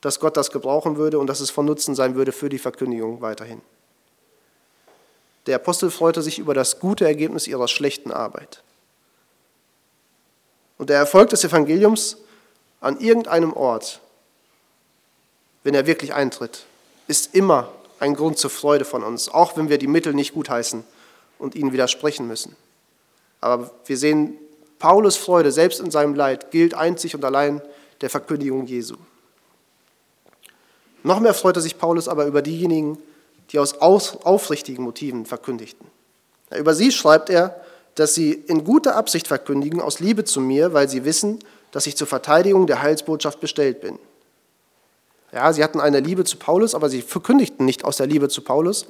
dass 0.00 0.20
Gott 0.20 0.36
das 0.36 0.50
gebrauchen 0.50 0.96
würde 0.96 1.18
und 1.18 1.26
dass 1.26 1.40
es 1.40 1.50
von 1.50 1.66
Nutzen 1.66 1.96
sein 1.96 2.14
würde 2.14 2.30
für 2.30 2.48
die 2.48 2.58
Verkündigung 2.58 3.20
weiterhin. 3.20 3.60
Der 5.46 5.56
Apostel 5.56 5.90
freute 5.90 6.22
sich 6.22 6.38
über 6.38 6.54
das 6.54 6.78
gute 6.78 7.04
Ergebnis 7.04 7.46
ihrer 7.46 7.66
schlechten 7.66 8.12
Arbeit. 8.12 8.62
Und 10.76 10.90
der 10.90 10.98
Erfolg 10.98 11.30
des 11.30 11.42
Evangeliums 11.42 12.18
an 12.80 13.00
irgendeinem 13.00 13.52
Ort, 13.52 14.00
wenn 15.68 15.74
er 15.74 15.86
wirklich 15.86 16.14
eintritt, 16.14 16.64
ist 17.08 17.34
immer 17.34 17.68
ein 18.00 18.14
Grund 18.14 18.38
zur 18.38 18.48
Freude 18.48 18.86
von 18.86 19.02
uns, 19.02 19.28
auch 19.28 19.58
wenn 19.58 19.68
wir 19.68 19.76
die 19.76 19.86
Mittel 19.86 20.14
nicht 20.14 20.32
gutheißen 20.32 20.82
und 21.38 21.54
ihnen 21.54 21.74
widersprechen 21.74 22.26
müssen. 22.26 22.56
Aber 23.42 23.70
wir 23.84 23.98
sehen, 23.98 24.38
Paulus 24.78 25.18
Freude, 25.18 25.52
selbst 25.52 25.80
in 25.80 25.90
seinem 25.90 26.14
Leid, 26.14 26.52
gilt 26.52 26.72
einzig 26.72 27.14
und 27.14 27.22
allein 27.22 27.60
der 28.00 28.08
Verkündigung 28.08 28.64
Jesu. 28.64 28.94
Noch 31.02 31.20
mehr 31.20 31.34
freute 31.34 31.60
sich 31.60 31.76
Paulus 31.76 32.08
aber 32.08 32.24
über 32.24 32.40
diejenigen, 32.40 32.96
die 33.50 33.58
aus 33.58 33.74
aufrichtigen 33.74 34.82
Motiven 34.82 35.26
verkündigten. 35.26 35.86
Über 36.56 36.72
sie 36.72 36.92
schreibt 36.92 37.28
er, 37.28 37.60
dass 37.94 38.14
sie 38.14 38.32
in 38.32 38.64
guter 38.64 38.96
Absicht 38.96 39.28
verkündigen, 39.28 39.82
aus 39.82 40.00
Liebe 40.00 40.24
zu 40.24 40.40
mir, 40.40 40.72
weil 40.72 40.88
sie 40.88 41.04
wissen, 41.04 41.40
dass 41.72 41.86
ich 41.86 41.94
zur 41.94 42.06
Verteidigung 42.06 42.66
der 42.66 42.80
Heilsbotschaft 42.80 43.38
bestellt 43.40 43.82
bin. 43.82 43.98
Ja, 45.32 45.52
sie 45.52 45.62
hatten 45.62 45.80
eine 45.80 46.00
Liebe 46.00 46.24
zu 46.24 46.38
Paulus, 46.38 46.74
aber 46.74 46.88
sie 46.88 47.02
verkündigten 47.02 47.66
nicht 47.66 47.84
aus 47.84 47.98
der 47.98 48.06
Liebe 48.06 48.28
zu 48.28 48.42
Paulus, 48.42 48.86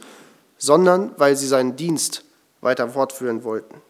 sondern 0.56 1.12
weil 1.16 1.36
sie 1.36 1.46
seinen 1.46 1.76
Dienst 1.76 2.24
weiter 2.60 2.88
fortführen 2.88 3.44
wollten. 3.44 3.80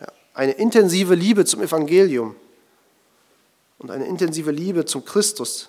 Ja, 0.00 0.08
eine 0.34 0.52
intensive 0.52 1.14
Liebe 1.14 1.44
zum 1.44 1.62
Evangelium 1.62 2.36
und 3.78 3.90
eine 3.90 4.06
intensive 4.06 4.50
Liebe 4.50 4.84
zum 4.84 5.04
Christus 5.04 5.68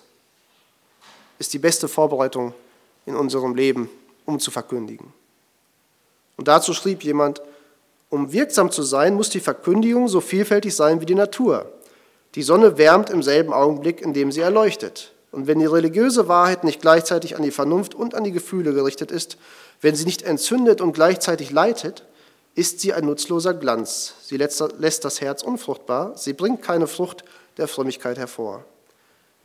ist 1.38 1.52
die 1.52 1.58
beste 1.58 1.88
Vorbereitung 1.88 2.52
in 3.06 3.16
unserem 3.16 3.54
Leben, 3.54 3.88
um 4.24 4.40
zu 4.40 4.50
verkündigen. 4.50 5.12
Und 6.36 6.48
dazu 6.48 6.74
schrieb 6.74 7.02
jemand, 7.02 7.42
um 8.10 8.32
wirksam 8.32 8.70
zu 8.70 8.82
sein, 8.82 9.14
muss 9.14 9.30
die 9.30 9.40
Verkündigung 9.40 10.08
so 10.08 10.20
vielfältig 10.20 10.74
sein 10.74 11.00
wie 11.00 11.06
die 11.06 11.14
Natur. 11.14 11.70
Die 12.34 12.42
Sonne 12.42 12.78
wärmt 12.78 13.10
im 13.10 13.22
selben 13.22 13.52
Augenblick, 13.52 14.00
in 14.00 14.14
dem 14.14 14.32
sie 14.32 14.40
erleuchtet. 14.40 15.12
Und 15.30 15.46
wenn 15.46 15.58
die 15.58 15.66
religiöse 15.66 16.28
Wahrheit 16.28 16.64
nicht 16.64 16.80
gleichzeitig 16.80 17.36
an 17.36 17.42
die 17.42 17.50
Vernunft 17.50 17.94
und 17.94 18.14
an 18.14 18.24
die 18.24 18.32
Gefühle 18.32 18.72
gerichtet 18.72 19.10
ist, 19.10 19.36
wenn 19.80 19.94
sie 19.94 20.04
nicht 20.04 20.22
entzündet 20.22 20.80
und 20.80 20.92
gleichzeitig 20.92 21.50
leitet, 21.50 22.04
ist 22.54 22.80
sie 22.80 22.92
ein 22.92 23.04
nutzloser 23.04 23.54
Glanz. 23.54 24.14
Sie 24.22 24.36
lässt 24.36 25.04
das 25.04 25.20
Herz 25.20 25.42
unfruchtbar, 25.42 26.16
sie 26.16 26.32
bringt 26.32 26.62
keine 26.62 26.86
Frucht 26.86 27.24
der 27.56 27.68
Frömmigkeit 27.68 28.18
hervor. 28.18 28.64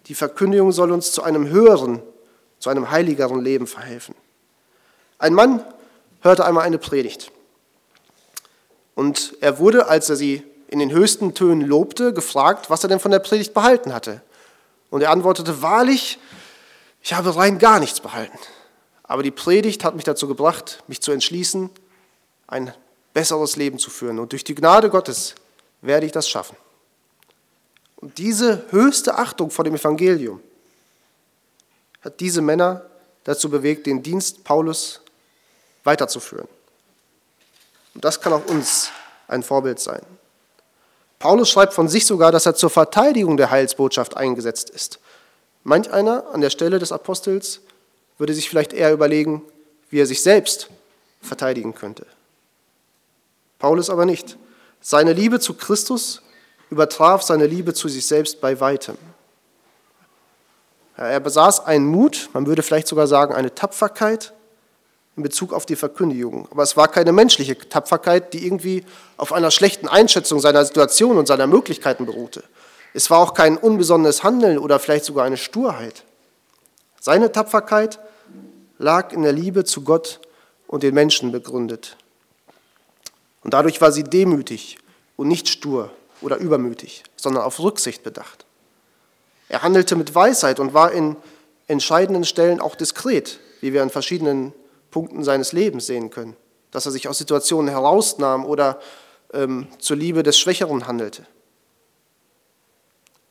Die 0.08 0.16
Verkündigung 0.16 0.72
soll 0.72 0.92
uns 0.92 1.12
zu 1.12 1.22
einem 1.22 1.48
höheren, 1.50 2.02
zu 2.60 2.70
einem 2.70 2.90
heiligeren 2.90 3.42
Leben 3.42 3.68
verhelfen. 3.68 4.16
Ein 5.20 5.34
Mann 5.34 5.64
hörte 6.22 6.46
einmal 6.46 6.66
eine 6.66 6.78
Predigt. 6.78 7.32
Und 8.96 9.36
er 9.42 9.60
wurde, 9.60 9.88
als 9.88 10.10
er 10.10 10.16
sie 10.16 10.44
in 10.68 10.80
den 10.80 10.92
höchsten 10.92 11.34
Tönen 11.34 11.62
lobte, 11.62 12.14
gefragt, 12.14 12.70
was 12.70 12.84
er 12.84 12.90
denn 12.90 13.00
von 13.00 13.12
der 13.12 13.20
Predigt 13.20 13.54
behalten 13.54 13.94
hatte. 13.94 14.22
Und 14.94 15.02
er 15.02 15.10
antwortete, 15.10 15.64
wahrlich, 15.64 16.20
ich 17.02 17.16
habe 17.16 17.36
rein 17.36 17.58
gar 17.58 17.80
nichts 17.80 18.00
behalten. 18.00 18.38
Aber 19.02 19.24
die 19.24 19.32
Predigt 19.32 19.84
hat 19.84 19.96
mich 19.96 20.04
dazu 20.04 20.28
gebracht, 20.28 20.84
mich 20.86 21.02
zu 21.02 21.12
entschließen, 21.12 21.72
ein 22.46 22.72
besseres 23.12 23.56
Leben 23.56 23.80
zu 23.80 23.90
führen. 23.90 24.20
Und 24.20 24.34
durch 24.34 24.44
die 24.44 24.54
Gnade 24.54 24.92
Gottes 24.92 25.34
werde 25.82 26.06
ich 26.06 26.12
das 26.12 26.30
schaffen. 26.30 26.56
Und 27.96 28.20
diese 28.20 28.68
höchste 28.70 29.18
Achtung 29.18 29.50
vor 29.50 29.66
dem 29.66 29.74
Evangelium 29.74 30.40
hat 32.02 32.20
diese 32.20 32.44
Männer 32.44 32.86
dazu 33.24 33.50
bewegt, 33.50 33.88
den 33.88 34.04
Dienst 34.04 34.44
Paulus 34.44 35.02
weiterzuführen. 35.84 36.48
Und 37.96 38.06
das 38.06 38.22
kann 38.22 38.34
auch 38.34 38.46
uns 38.46 38.92
ein 39.28 39.42
Vorbild 39.42 39.80
sein. 39.80 40.06
Paulus 41.24 41.50
schreibt 41.50 41.74
von 41.74 41.88
sich 41.88 42.06
sogar, 42.06 42.34
dass 42.34 42.46
er 42.46 42.54
zur 42.54 42.70
Verteidigung 42.70 43.38
der 43.38 43.50
Heilsbotschaft 43.50 44.18
eingesetzt 44.18 44.70
ist. 44.70 45.00
Manch 45.64 45.90
einer 45.90 46.26
an 46.34 46.42
der 46.42 46.50
Stelle 46.50 46.80
des 46.80 46.92
Apostels 46.92 47.62
würde 48.18 48.34
sich 48.34 48.50
vielleicht 48.50 48.74
eher 48.74 48.92
überlegen, 48.92 49.42
wie 49.90 50.02
er 50.02 50.06
sich 50.06 50.22
selbst 50.22 50.68
verteidigen 51.22 51.76
könnte. 51.76 52.06
Paulus 53.58 53.90
aber 53.90 54.06
nicht. 54.06 54.38
Seine 54.82 55.14
Liebe 55.14 55.40
zu 55.40 55.54
Christus 55.54 56.22
übertraf 56.70 57.22
seine 57.22 57.48
Liebe 57.48 57.74
zu 57.74 57.88
sich 57.88 58.06
selbst 58.06 58.42
bei 58.42 58.60
weitem. 58.60 58.98
Er 60.98 61.22
besaß 61.22 61.66
einen 61.66 61.86
Mut, 61.86 62.32
man 62.34 62.48
würde 62.48 62.64
vielleicht 62.64 62.90
sogar 62.90 63.08
sagen 63.08 63.34
eine 63.34 63.56
Tapferkeit, 63.56 64.34
in 65.16 65.24
Bezug 65.24 65.54
auf 65.54 65.66
die 65.66 65.76
Verkündigung. 65.76 66.48
Aber 66.52 66.64
es 66.64 66.76
war 66.76 66.88
keine 66.88 67.12
menschliche 67.12 67.58
Tapferkeit, 67.58 68.34
die 68.34 68.46
irgendwie 68.46 68.84
auf 69.18 69.32
einer 69.32 69.52
schlechten 69.52 69.88
Einschätzung 69.88 70.40
seiner 70.40 70.66
Situation 70.66 71.18
und 71.18 71.28
seiner 71.28 71.48
Möglichkeiten 71.48 72.06
beruhte. 72.06 72.44
Es 72.94 73.10
war 73.10 73.20
auch 73.20 73.34
kein 73.34 73.58
unbesonnenes 73.58 74.24
Handeln 74.24 74.58
oder 74.58 74.80
vielleicht 74.80 75.06
sogar 75.06 75.26
eine 75.26 75.38
Sturheit. 75.38 76.04
Seine 77.00 77.32
Tapferkeit 77.32 78.00
lag 78.78 79.12
in 79.12 79.24
der 79.24 79.34
Liebe 79.34 79.66
zu 79.66 79.84
Gott 79.84 80.20
und 80.68 80.84
den 80.84 80.94
Menschen 80.94 81.32
begründet. 81.32 81.98
Und 83.44 83.54
dadurch 83.54 83.82
war 83.82 83.92
sie 83.92 84.04
demütig 84.04 84.78
und 85.16 85.28
nicht 85.28 85.50
stur 85.50 85.92
oder 86.22 86.38
übermütig, 86.38 87.04
sondern 87.16 87.44
auf 87.44 87.60
Rücksicht 87.60 88.04
bedacht. 88.04 88.46
Er 89.50 89.62
handelte 89.62 89.96
mit 89.96 90.16
Weisheit 90.16 90.60
und 90.60 90.74
war 90.74 90.92
in 90.92 91.16
entscheidenden 91.68 92.26
Stellen 92.26 92.60
auch 92.60 92.76
diskret, 92.76 93.40
wie 93.62 93.74
wir 93.74 93.84
an 93.84 93.90
verschiedenen 93.90 94.54
Punkten 94.94 95.24
seines 95.24 95.52
Lebens 95.54 95.88
sehen 95.88 96.12
können, 96.12 96.38
dass 96.70 96.86
er 96.86 96.92
sich 96.92 97.08
aus 97.08 97.18
Situationen 97.18 97.68
herausnahm 97.68 98.46
oder 98.46 98.80
ähm, 99.34 99.68
zur 99.80 99.98
Liebe 99.98 100.22
des 100.22 100.38
Schwächeren 100.38 100.86
handelte. 100.86 101.26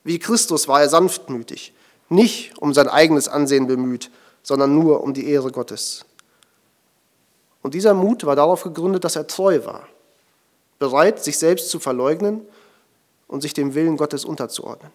Wie 0.02 0.18
Christus 0.18 0.66
war 0.66 0.82
er 0.82 0.88
sanftmütig, 0.88 1.72
nicht 2.08 2.58
um 2.58 2.74
sein 2.74 2.88
eigenes 2.88 3.28
Ansehen 3.28 3.68
bemüht, 3.68 4.10
sondern 4.42 4.74
nur 4.74 5.02
um 5.04 5.14
die 5.14 5.28
Ehre 5.28 5.52
Gottes. 5.52 6.04
Und 7.62 7.74
dieser 7.74 7.94
Mut 7.94 8.26
war 8.26 8.34
darauf 8.34 8.64
gegründet, 8.64 9.04
dass 9.04 9.14
er 9.14 9.28
treu 9.28 9.64
war, 9.64 9.86
bereit, 10.80 11.22
sich 11.22 11.38
selbst 11.38 11.70
zu 11.70 11.78
verleugnen 11.78 12.44
und 13.28 13.40
sich 13.40 13.54
dem 13.54 13.76
Willen 13.76 13.96
Gottes 13.96 14.24
unterzuordnen. 14.24 14.90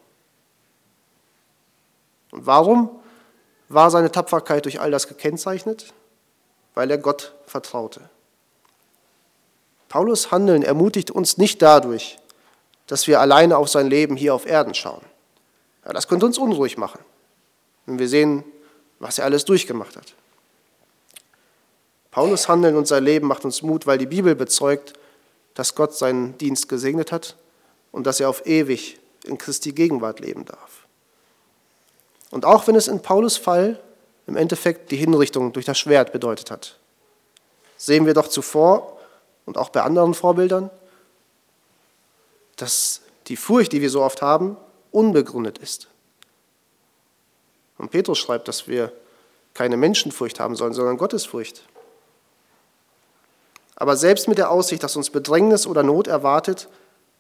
Und 2.32 2.46
warum 2.46 2.90
war 3.70 3.90
seine 3.90 4.12
Tapferkeit 4.12 4.66
durch 4.66 4.82
all 4.82 4.92
das 4.92 5.08
gekennzeichnet? 5.08 5.94
Weil 6.78 6.92
er 6.92 7.00
Gott 7.00 7.34
vertraute. 7.48 8.08
Paulus 9.90 10.30
Handeln 10.30 10.62
ermutigt 10.62 11.10
uns 11.10 11.40
nicht 11.40 11.60
dadurch, 11.64 12.20
dass 12.86 13.08
wir 13.08 13.20
alleine 13.20 13.58
auf 13.58 13.68
sein 13.68 13.88
Leben 13.88 14.16
hier 14.16 14.36
auf 14.36 14.46
Erden 14.46 14.76
schauen. 14.76 15.02
Ja, 15.84 15.92
das 15.92 16.08
könnte 16.08 16.28
uns 16.28 16.38
unruhig 16.38 16.78
machen, 16.78 17.00
wenn 17.88 17.98
wir 17.98 18.08
sehen, 18.08 18.44
was 19.00 19.18
er 19.18 19.26
alles 19.26 19.44
durchgemacht 19.44 19.96
hat. 19.96 20.14
Paulus 22.12 22.48
Handeln 22.48 22.76
und 22.76 22.88
sein 22.88 23.04
Leben 23.04 23.26
macht 23.26 23.44
uns 23.44 23.64
Mut, 23.64 23.88
weil 23.88 23.98
die 23.98 24.06
Bibel 24.06 24.36
bezeugt, 24.36 24.94
dass 25.56 25.74
Gott 25.74 25.96
seinen 25.96 26.38
Dienst 26.38 26.70
gesegnet 26.70 27.12
hat 27.12 27.38
und 27.92 28.06
dass 28.06 28.20
er 28.20 28.30
auf 28.30 28.46
ewig 28.46 29.00
in 29.24 29.40
Christi 29.40 29.72
Gegenwart 29.72 30.20
leben 30.20 30.46
darf. 30.46 30.86
Und 32.30 32.46
auch 32.46 32.68
wenn 32.68 32.76
es 32.76 32.88
in 32.88 33.02
Paulus 33.02 33.36
Fall 33.36 33.80
im 34.28 34.36
Endeffekt 34.36 34.92
die 34.92 34.98
Hinrichtung 34.98 35.54
durch 35.54 35.66
das 35.66 35.80
Schwert 35.80 36.12
bedeutet 36.12 36.52
hat, 36.52 36.78
sehen 37.78 38.06
wir 38.06 38.14
doch 38.14 38.28
zuvor 38.28 39.00
und 39.46 39.58
auch 39.58 39.70
bei 39.70 39.82
anderen 39.82 40.14
Vorbildern, 40.14 40.70
dass 42.58 43.02
die 43.28 43.38
Furcht, 43.38 43.72
die 43.72 43.82
wir 43.82 43.90
so 43.90 44.04
oft 44.04 44.22
haben, 44.22 44.58
unbegründet 44.92 45.58
ist. 45.60 45.88
Und 47.78 47.92
Petrus 47.92 48.18
schreibt, 48.18 48.48
dass 48.48 48.68
wir 48.68 48.92
keine 49.54 49.78
Menschenfurcht 49.78 50.40
haben 50.40 50.56
sollen, 50.56 50.74
sondern 50.74 50.98
Gottesfurcht. 50.98 51.64
Aber 53.76 53.96
selbst 53.96 54.28
mit 54.28 54.40
der 54.40 54.50
Aussicht, 54.50 54.84
dass 54.84 54.96
uns 54.96 55.10
Bedrängnis 55.10 55.68
oder 55.68 55.84
Not 55.84 56.08
erwartet, 56.08 56.68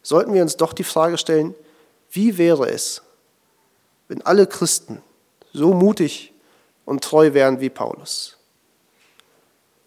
sollten 0.01 0.33
wir 0.33 0.41
uns 0.41 0.57
doch 0.57 0.73
die 0.73 0.83
Frage 0.83 1.17
stellen, 1.17 1.53
wie 2.09 2.37
wäre 2.37 2.69
es, 2.69 3.03
wenn 4.07 4.21
alle 4.23 4.47
Christen 4.47 5.03
so 5.53 5.73
mutig 5.73 6.33
und 6.87 7.03
treu 7.03 7.33
wären 7.33 7.59
wie 7.59 7.69
Paulus? 7.69 8.37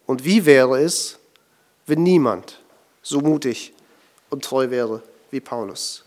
Und 0.07 0.25
wie 0.25 0.45
wäre 0.45 0.81
es, 0.81 1.19
wenn 1.87 2.03
niemand 2.03 2.61
so 3.03 3.21
mutig 3.21 3.73
und 4.29 4.45
treu 4.45 4.71
wäre 4.71 5.03
wie 5.31 5.41
Paulus? 5.41 6.05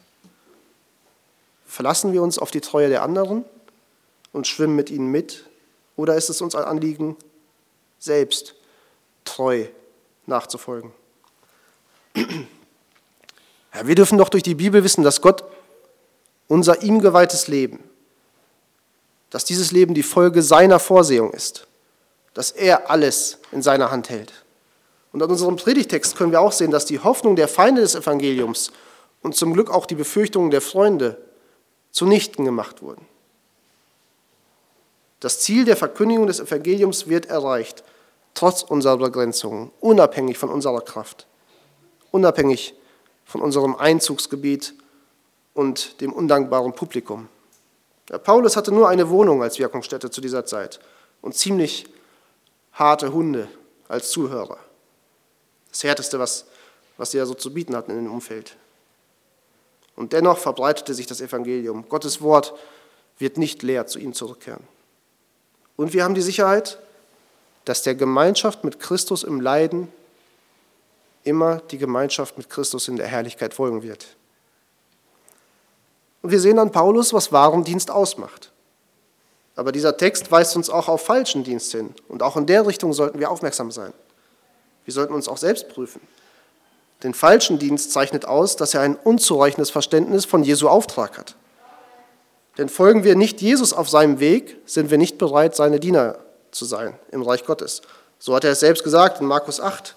Verlassen 1.66 2.14
wir 2.14 2.22
uns 2.22 2.38
auf 2.38 2.52
die 2.52 2.62
Treue 2.62 2.90
der 2.90 3.02
anderen 3.02 3.44
und 4.34 4.46
schwimmen 4.46 4.76
mit 4.76 4.92
ihnen 4.92 5.08
mit? 5.08 5.50
Oder 5.96 6.16
ist 6.16 6.30
es 6.30 6.42
uns 6.42 6.54
ein 6.54 6.64
Anliegen, 6.64 7.18
selbst 7.98 8.56
treu 9.26 9.66
nachzufolgen? 10.26 10.94
Ja, 13.76 13.88
wir 13.88 13.96
dürfen 13.96 14.20
doch 14.20 14.30
durch 14.30 14.44
die 14.44 14.54
Bibel 14.54 14.84
wissen, 14.84 15.04
dass 15.04 15.20
Gott 15.20 15.44
unser 16.48 16.84
ihm 16.84 17.00
geweihtes 17.00 17.48
Leben, 17.48 17.84
dass 19.34 19.46
dieses 19.46 19.72
Leben 19.72 19.96
die 19.96 20.04
Folge 20.04 20.44
seiner 20.44 20.78
Vorsehung 20.78 21.34
ist, 21.34 21.66
dass 22.36 22.52
er 22.52 22.92
alles 22.92 23.40
in 23.52 23.64
seiner 23.64 23.90
Hand 23.90 24.10
hält. 24.10 24.32
Und 25.12 25.24
an 25.24 25.30
unserem 25.32 25.56
Predigtext 25.56 26.16
können 26.16 26.32
wir 26.32 26.40
auch 26.40 26.52
sehen, 26.52 26.70
dass 26.70 26.86
die 26.86 27.00
Hoffnung 27.00 27.36
der 27.36 27.48
Feinde 27.48 27.82
des 27.82 27.96
Evangeliums 27.96 28.72
und 29.24 29.36
zum 29.36 29.54
Glück 29.54 29.72
auch 29.72 29.88
die 29.88 29.96
Befürchtungen 29.96 30.52
der 30.52 30.62
Freunde 30.62 31.18
zunichten 31.90 32.46
gemacht 32.46 32.84
wurden. 32.84 33.08
Das 35.20 35.40
Ziel 35.40 35.66
der 35.66 35.78
Verkündigung 35.78 36.28
des 36.28 36.40
Evangeliums 36.40 37.08
wird 37.08 37.26
erreicht, 37.26 37.84
trotz 38.36 38.62
unserer 38.62 38.98
Begrenzungen, 38.98 39.72
unabhängig 39.80 40.38
von 40.38 40.50
unserer 40.50 40.82
Kraft, 40.82 41.26
unabhängig 42.12 42.76
von 43.26 43.42
unserem 43.42 43.76
Einzugsgebiet 43.78 44.76
und 45.56 46.02
dem 46.02 46.14
undankbaren 46.14 46.74
Publikum. 46.74 47.30
Paulus 48.24 48.56
hatte 48.56 48.72
nur 48.72 48.90
eine 48.90 49.10
Wohnung 49.10 49.42
als 49.42 49.60
Wirkungsstätte 49.60 50.10
zu 50.10 50.22
dieser 50.22 50.46
Zeit 50.46 50.80
und 51.22 51.36
ziemlich 51.36 51.86
harte 52.74 53.14
Hunde 53.14 53.48
als 53.88 54.12
Zuhörer. 54.12 54.58
Das 55.70 55.84
Härteste, 55.84 56.20
was, 56.20 56.46
was 56.98 57.12
sie 57.12 57.18
ja 57.18 57.26
so 57.26 57.34
zu 57.34 57.54
bieten 57.54 57.76
hatten 57.76 57.92
in 57.92 58.04
dem 58.04 58.14
Umfeld. 58.14 58.58
Und 59.96 60.14
dennoch 60.14 60.38
verbreitete 60.38 60.94
sich 60.94 61.08
das 61.08 61.22
Evangelium. 61.22 61.88
Gottes 61.88 62.22
Wort 62.22 62.54
wird 63.20 63.38
nicht 63.38 63.64
leer 63.64 63.88
zu 63.88 64.00
ihm 64.00 64.14
zurückkehren. 64.14 64.64
Und 65.76 65.94
wir 65.94 66.04
haben 66.04 66.16
die 66.16 66.22
Sicherheit, 66.22 66.80
dass 67.66 67.84
der 67.84 67.96
Gemeinschaft 67.96 68.64
mit 68.64 68.80
Christus 68.80 69.24
im 69.24 69.40
Leiden 69.40 69.88
immer 71.24 71.58
die 71.72 71.78
Gemeinschaft 71.78 72.38
mit 72.38 72.50
Christus 72.50 72.88
in 72.88 72.98
der 72.98 73.08
Herrlichkeit 73.08 73.54
folgen 73.54 73.84
wird. 73.84 74.08
Und 76.24 76.32
wir 76.32 76.40
sehen 76.40 76.58
an 76.58 76.72
Paulus, 76.72 77.14
was 77.14 77.32
wahren 77.32 77.64
Dienst 77.64 77.92
ausmacht. 77.92 78.52
Aber 79.56 79.72
dieser 79.72 79.98
Text 79.98 80.32
weist 80.32 80.56
uns 80.56 80.70
auch 80.70 80.88
auf 80.88 81.06
falschen 81.06 81.44
Dienst 81.44 81.72
hin. 81.72 81.94
Und 82.08 82.24
auch 82.24 82.38
in 82.38 82.48
der 82.48 82.66
Richtung 82.66 82.94
sollten 82.94 83.20
wir 83.20 83.30
aufmerksam 83.30 83.72
sein. 83.72 83.94
Wir 84.86 84.94
sollten 84.94 85.14
uns 85.14 85.28
auch 85.28 85.38
selbst 85.38 85.70
prüfen. 85.70 86.02
Den 87.04 87.14
falschen 87.14 87.60
Dienst 87.60 87.92
zeichnet 87.92 88.26
aus, 88.26 88.56
dass 88.56 88.74
er 88.74 88.82
ein 88.82 88.96
unzureichendes 88.96 89.70
Verständnis 89.70 90.26
von 90.26 90.44
Jesu 90.44 90.70
Auftrag 90.70 91.18
hat. 91.18 91.36
Denn 92.58 92.70
folgen 92.70 93.04
wir 93.04 93.16
nicht 93.16 93.42
Jesus 93.42 93.74
auf 93.74 93.90
seinem 93.90 94.20
Weg, 94.20 94.58
sind 94.66 94.92
wir 94.92 94.98
nicht 94.98 95.18
bereit, 95.18 95.56
seine 95.56 95.80
Diener 95.80 96.18
zu 96.52 96.66
sein 96.66 96.98
im 97.12 97.22
Reich 97.22 97.46
Gottes. 97.46 97.82
So 98.20 98.34
hat 98.34 98.46
er 98.46 98.52
es 98.52 98.62
selbst 98.62 98.84
gesagt 98.84 99.20
in 99.20 99.28
Markus 99.28 99.60
8. 99.60 99.96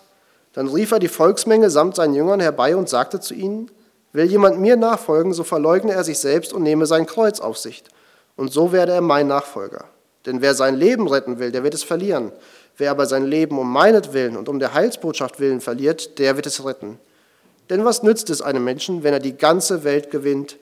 Dann 0.55 0.67
rief 0.69 0.91
er 0.91 0.99
die 0.99 1.09
Volksmenge 1.09 1.71
samt 1.71 1.97
seinen 1.97 2.15
Jüngern 2.15 2.41
herbei 2.41 2.75
und 2.75 2.89
sagte 2.89 3.21
zu 3.21 3.35
ihnen, 3.35 3.71
Will 4.17 4.31
jemand 4.31 4.59
mir 4.59 4.77
nachfolgen, 4.77 5.35
so 5.35 5.45
verleugne 5.45 5.93
er 5.93 6.03
sich 6.03 6.19
selbst 6.19 6.55
und 6.55 6.63
nehme 6.63 6.87
sein 6.87 7.05
Kreuz 7.05 7.39
auf 7.39 7.59
sich. 7.59 7.85
Und 8.35 8.51
so 8.51 8.73
werde 8.73 8.93
er 8.93 9.03
mein 9.03 9.27
Nachfolger. 9.27 9.85
Denn 10.25 10.41
wer 10.41 10.55
sein 10.55 10.75
Leben 10.75 11.07
retten 11.07 11.39
will, 11.39 11.53
der 11.53 11.63
wird 11.65 11.75
es 11.75 11.83
verlieren. 11.83 12.33
Wer 12.79 12.93
aber 12.93 13.05
sein 13.05 13.27
Leben 13.27 13.59
um 13.59 13.71
meinetwillen 13.71 14.39
und 14.39 14.49
um 14.49 14.59
der 14.59 14.73
Heilsbotschaft 14.73 15.39
willen 15.39 15.61
verliert, 15.61 16.19
der 16.19 16.35
wird 16.37 16.47
es 16.47 16.65
retten. 16.65 16.99
Denn 17.69 17.85
was 17.85 18.03
nützt 18.03 18.31
es 18.31 18.41
einem 18.41 18.65
Menschen, 18.65 19.03
wenn 19.03 19.13
er 19.13 19.21
die 19.21 19.37
ganze 19.37 19.85
Welt 19.85 20.11
gewinnt 20.11 20.57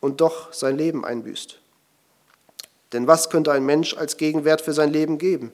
und 0.00 0.22
doch 0.22 0.54
sein 0.54 0.78
Leben 0.78 1.04
einbüßt? 1.04 1.58
Denn 2.94 3.06
was 3.06 3.28
könnte 3.28 3.52
ein 3.52 3.66
Mensch 3.66 3.94
als 3.94 4.16
Gegenwert 4.16 4.62
für 4.62 4.72
sein 4.72 4.90
Leben 4.90 5.18
geben? 5.18 5.52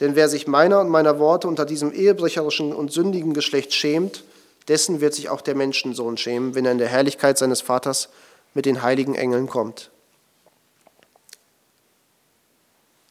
Denn 0.00 0.16
wer 0.16 0.30
sich 0.30 0.46
meiner 0.46 0.80
und 0.80 0.88
meiner 0.88 1.18
Worte 1.18 1.48
unter 1.48 1.66
diesem 1.66 1.92
ehebrecherischen 1.92 2.72
und 2.72 2.92
sündigen 2.92 3.34
Geschlecht 3.34 3.74
schämt, 3.74 4.24
dessen 4.68 5.00
wird 5.00 5.14
sich 5.14 5.28
auch 5.28 5.40
der 5.40 5.54
Menschensohn 5.54 6.16
schämen, 6.16 6.54
wenn 6.54 6.64
er 6.64 6.72
in 6.72 6.78
der 6.78 6.88
Herrlichkeit 6.88 7.38
seines 7.38 7.60
Vaters 7.60 8.08
mit 8.54 8.66
den 8.66 8.82
heiligen 8.82 9.14
Engeln 9.14 9.48
kommt. 9.48 9.90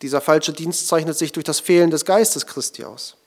Dieser 0.02 0.22
falsche 0.22 0.54
Dienst 0.54 0.88
zeichnet 0.88 1.18
sich 1.18 1.32
durch 1.32 1.44
das 1.44 1.60
Fehlen 1.60 1.92
des 1.92 2.06
Geistes 2.06 2.48
Christi 2.48 2.84
aus. 2.84 3.18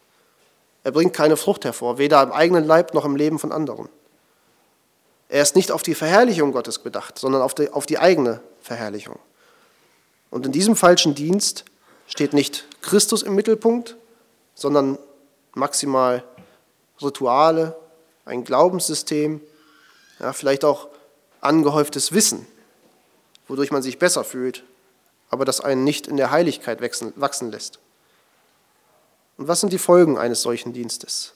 Er 0.83 0.93
bringt 0.93 1.15
keine 1.15 1.37
Frucht 1.37 1.65
hervor, 1.65 1.99
weder 1.99 2.23
im 2.23 2.33
eigenen 2.33 2.65
Leib 2.65 2.95
noch 2.95 3.05
im 3.05 3.17
Leben 3.17 3.39
von 3.39 3.53
anderen. 3.53 3.89
Er 5.29 5.43
ist 5.43 5.57
nicht 5.57 5.71
auf 5.71 5.83
die 5.83 5.95
Verherrlichung 5.95 6.53
Gottes 6.53 6.79
bedacht, 6.79 7.19
sondern 7.19 7.43
auf 7.43 7.55
die, 7.55 7.71
auf 7.71 7.87
die 7.87 7.99
eigene 7.99 8.41
Verherrlichung. 8.61 9.19
Und 10.31 10.47
in 10.47 10.53
diesem 10.53 10.77
falschen 10.77 11.15
Dienst 11.15 11.65
steht 12.07 12.35
nicht 12.35 12.67
Christus 12.83 13.23
im 13.23 13.35
Mittelpunkt, 13.35 13.97
sondern 14.55 14.99
maximal 15.55 16.25
Rituale, 17.01 17.77
ein 18.25 18.45
Glaubenssystem, 18.45 19.41
ja, 20.21 20.33
vielleicht 20.33 20.65
auch 20.65 20.89
angehäuftes 21.41 22.13
Wissen, 22.13 22.47
wodurch 23.49 23.71
man 23.71 23.83
sich 23.83 23.99
besser 23.99 24.25
fühlt, 24.25 24.65
aber 25.29 25.45
das 25.45 25.61
einen 25.61 25.85
nicht 25.85 26.07
in 26.07 26.17
der 26.17 26.31
Heiligkeit 26.31 26.81
wachsen 26.81 27.51
lässt. 27.51 27.79
Und 29.37 29.49
was 29.49 29.61
sind 29.61 29.73
die 29.73 29.79
Folgen 29.79 30.17
eines 30.17 30.43
solchen 30.43 30.73
Dienstes? 30.73 31.35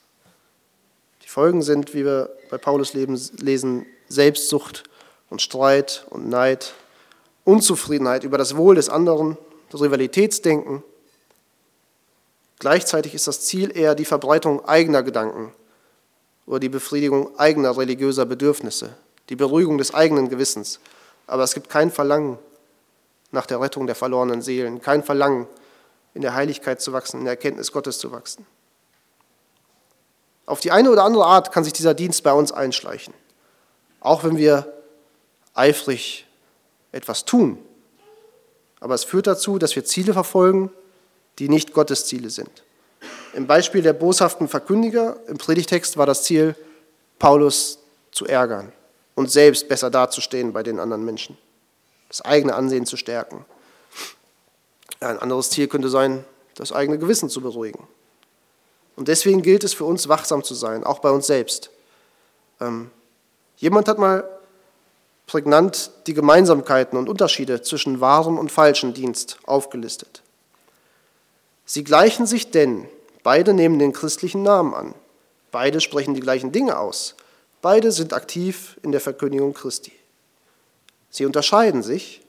Die 1.25 1.29
Folgen 1.29 1.63
sind, 1.63 1.95
wie 1.95 2.05
wir 2.05 2.31
bei 2.49 2.59
Paulus 2.59 2.95
lesen, 2.95 3.87
Selbstsucht 4.09 4.85
und 5.29 5.43
Streit 5.43 6.07
und 6.09 6.29
Neid, 6.29 6.73
Unzufriedenheit 7.45 8.25
über 8.25 8.39
das 8.39 8.57
Wohl 8.57 8.77
des 8.77 8.89
anderen, 8.89 9.37
das 9.71 9.83
Rivalitätsdenken. 9.83 10.83
Gleichzeitig 12.59 13.15
ist 13.15 13.27
das 13.27 13.43
Ziel 13.43 13.77
eher 13.77 13.95
die 13.95 14.05
Verbreitung 14.07 14.65
eigener 14.65 15.03
Gedanken 15.03 15.53
oder 16.49 16.61
die 16.61 16.71
Befriedigung 16.71 17.39
eigener 17.39 17.77
religiöser 17.77 18.25
Bedürfnisse, 18.25 18.95
die 19.29 19.37
Beruhigung 19.37 19.77
des 19.77 19.93
eigenen 19.93 20.31
Gewissens. 20.31 20.81
Aber 21.27 21.43
es 21.43 21.53
gibt 21.53 21.69
kein 21.69 21.91
Verlangen 21.91 22.39
nach 23.31 23.45
der 23.45 23.61
Rettung 23.61 23.87
der 23.87 23.95
verlorenen 23.95 24.41
Seelen, 24.41 24.81
kein 24.81 25.05
Verlangen, 25.05 25.47
in 26.15 26.23
der 26.23 26.35
Heiligkeit 26.35 26.81
zu 26.81 26.95
wachsen, 26.95 27.19
in 27.19 27.25
der 27.25 27.35
Erkenntnis 27.35 27.71
Gottes 27.71 27.99
zu 27.99 28.11
wachsen. 28.13 28.47
Auf 30.47 30.61
die 30.61 30.71
eine 30.71 30.91
oder 30.91 31.05
andere 31.05 31.27
Art 31.27 31.53
kann 31.53 31.65
sich 31.65 31.75
dieser 31.75 31.93
Dienst 31.93 32.23
bei 32.23 32.33
uns 32.33 32.51
einschleichen, 32.51 33.13
auch 34.01 34.25
wenn 34.25 34.39
wir 34.39 34.73
eifrig 35.53 36.27
etwas 36.93 37.27
tun. 37.27 37.59
Aber 38.81 38.95
es 38.95 39.05
führt 39.05 39.27
dazu, 39.27 39.59
dass 39.59 39.77
wir 39.77 39.85
Ziele 39.85 40.15
verfolgen, 40.15 40.71
die 41.39 41.51
nicht 41.51 41.75
Gottes 41.75 42.07
Ziele 42.07 42.31
sind. 42.31 42.65
Im 43.35 43.47
Beispiel 43.47 43.83
der 43.83 43.93
boshaften 43.93 44.49
Verkündiger 44.49 45.19
im 45.29 45.39
Predigtext 45.39 45.97
war 45.97 46.07
das 46.07 46.25
Ziel, 46.25 46.55
Paulus 47.19 47.79
zu 48.11 48.27
ärgern 48.27 48.73
und 49.15 49.31
selbst 49.31 49.69
besser 49.69 49.91
dazustehen 49.91 50.53
bei 50.53 50.63
den 50.63 50.79
anderen 50.81 51.05
Menschen, 51.05 51.37
das 52.09 52.23
eigene 52.23 52.55
Ansehen 52.55 52.87
zu 52.87 52.97
stärken. 52.97 53.45
Ein 55.01 55.19
anderes 55.19 55.51
Ziel 55.51 55.69
könnte 55.69 55.89
sein, 55.89 56.25
das 56.55 56.73
eigene 56.73 56.99
Gewissen 56.99 57.29
zu 57.29 57.41
beruhigen. 57.41 57.87
Und 58.97 59.09
deswegen 59.09 59.43
gilt 59.43 59.63
es 59.63 59.75
für 59.75 59.85
uns, 59.85 60.09
wachsam 60.09 60.43
zu 60.43 60.55
sein, 60.55 60.83
auch 60.83 60.99
bei 60.99 61.11
uns 61.11 61.27
selbst. 61.29 61.71
Ähm, 62.61 62.91
jemand 63.57 63.87
hat 63.87 63.99
mal 63.99 64.29
prägnant 65.29 65.93
die 66.07 66.15
Gemeinsamkeiten 66.15 66.99
und 66.99 67.09
Unterschiede 67.09 67.63
zwischen 67.63 68.01
wahrem 68.01 68.39
und 68.39 68.51
falschem 68.51 68.95
Dienst 68.95 69.39
aufgelistet. 69.47 70.23
Sie 71.65 71.85
gleichen 71.85 72.27
sich 72.27 72.51
denn, 72.51 72.89
beide 73.29 73.53
nehmen 73.53 73.79
den 73.79 73.93
christlichen 73.93 74.43
Namen 74.43 74.73
an, 74.73 74.95
beide 75.51 75.81
sprechen 75.81 76.15
die 76.15 76.21
gleichen 76.21 76.51
Dinge 76.51 76.79
aus, 76.79 77.15
Beide 77.61 77.91
sind 77.91 78.13
aktiv 78.13 78.79
in 78.83 78.93
der 78.93 79.01
Verkündigung 79.01 79.53
Christi. 79.53 79.93
Sie 81.11 81.27
unterscheiden 81.27 81.83
sich, 81.83 82.23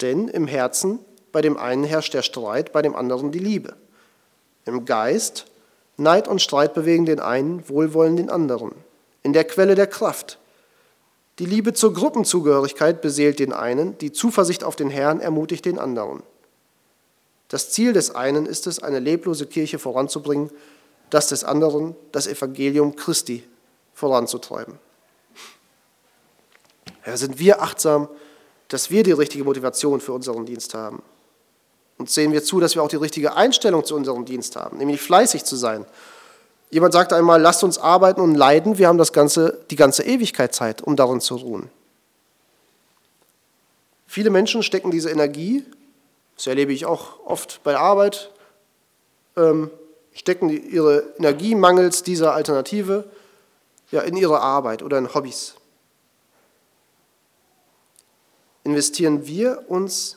denn 0.00 0.28
im 0.28 0.46
Herzen 0.46 1.00
bei 1.32 1.42
dem 1.42 1.58
einen 1.58 1.84
herrscht 1.84 2.14
der 2.14 2.22
Streit, 2.22 2.72
bei 2.72 2.80
dem 2.80 2.96
anderen 2.96 3.30
die 3.30 3.38
Liebe. 3.38 3.76
Im 4.64 4.86
Geist 4.86 5.46
Neid 5.98 6.28
und 6.28 6.40
Streit 6.40 6.72
bewegen 6.72 7.04
den 7.04 7.20
einen, 7.20 7.68
Wohlwollen 7.68 8.16
den 8.16 8.30
anderen. 8.30 8.72
In 9.22 9.34
der 9.34 9.44
Quelle 9.44 9.74
der 9.74 9.86
Kraft. 9.86 10.38
Die 11.38 11.44
Liebe 11.44 11.74
zur 11.74 11.92
Gruppenzugehörigkeit 11.92 13.02
beseelt 13.02 13.38
den 13.38 13.52
einen, 13.52 13.98
die 13.98 14.12
Zuversicht 14.12 14.64
auf 14.64 14.76
den 14.76 14.88
Herrn 14.88 15.20
ermutigt 15.20 15.66
den 15.66 15.78
anderen. 15.78 16.22
Das 17.50 17.70
Ziel 17.70 17.92
des 17.92 18.14
einen 18.14 18.46
ist 18.46 18.66
es, 18.66 18.82
eine 18.82 19.00
leblose 19.00 19.44
Kirche 19.44 19.78
voranzubringen, 19.78 20.50
das 21.10 21.28
des 21.28 21.44
anderen 21.44 21.96
das 22.12 22.28
Evangelium 22.28 22.94
Christi 22.94 23.44
voranzutreiben. 23.92 24.78
Ja, 27.04 27.16
sind 27.16 27.40
wir 27.40 27.60
achtsam, 27.60 28.08
dass 28.68 28.90
wir 28.90 29.02
die 29.02 29.12
richtige 29.12 29.42
Motivation 29.42 30.00
für 30.00 30.12
unseren 30.12 30.46
Dienst 30.46 30.74
haben? 30.74 31.02
Und 31.98 32.08
sehen 32.08 32.32
wir 32.32 32.44
zu, 32.44 32.60
dass 32.60 32.76
wir 32.76 32.84
auch 32.84 32.88
die 32.88 32.96
richtige 32.96 33.34
Einstellung 33.34 33.84
zu 33.84 33.96
unserem 33.96 34.24
Dienst 34.24 34.54
haben, 34.54 34.78
nämlich 34.78 35.00
fleißig 35.00 35.44
zu 35.44 35.56
sein. 35.56 35.84
Jemand 36.70 36.92
sagte 36.92 37.16
einmal, 37.16 37.42
lasst 37.42 37.64
uns 37.64 37.78
arbeiten 37.78 38.20
und 38.20 38.36
leiden, 38.36 38.78
wir 38.78 38.86
haben 38.86 38.96
das 38.96 39.12
ganze, 39.12 39.58
die 39.70 39.76
ganze 39.76 40.04
Ewigkeit 40.04 40.54
Zeit, 40.54 40.82
um 40.82 40.94
darin 40.94 41.20
zu 41.20 41.34
ruhen. 41.34 41.68
Viele 44.06 44.30
Menschen 44.30 44.62
stecken 44.62 44.92
diese 44.92 45.10
Energie, 45.10 45.64
das 46.40 46.46
erlebe 46.46 46.72
ich 46.72 46.86
auch 46.86 47.20
oft 47.26 47.62
bei 47.64 47.72
der 47.72 47.80
Arbeit, 47.80 48.30
ähm, 49.36 49.70
stecken 50.14 50.48
ihre 50.48 51.12
Energie 51.18 51.54
mangels 51.54 52.02
dieser 52.02 52.32
Alternative 52.32 53.04
ja, 53.90 54.00
in 54.00 54.16
ihrer 54.16 54.40
Arbeit 54.40 54.82
oder 54.82 54.96
in 54.96 55.12
Hobbys? 55.12 55.56
Investieren 58.64 59.26
wir 59.26 59.66
uns 59.68 60.16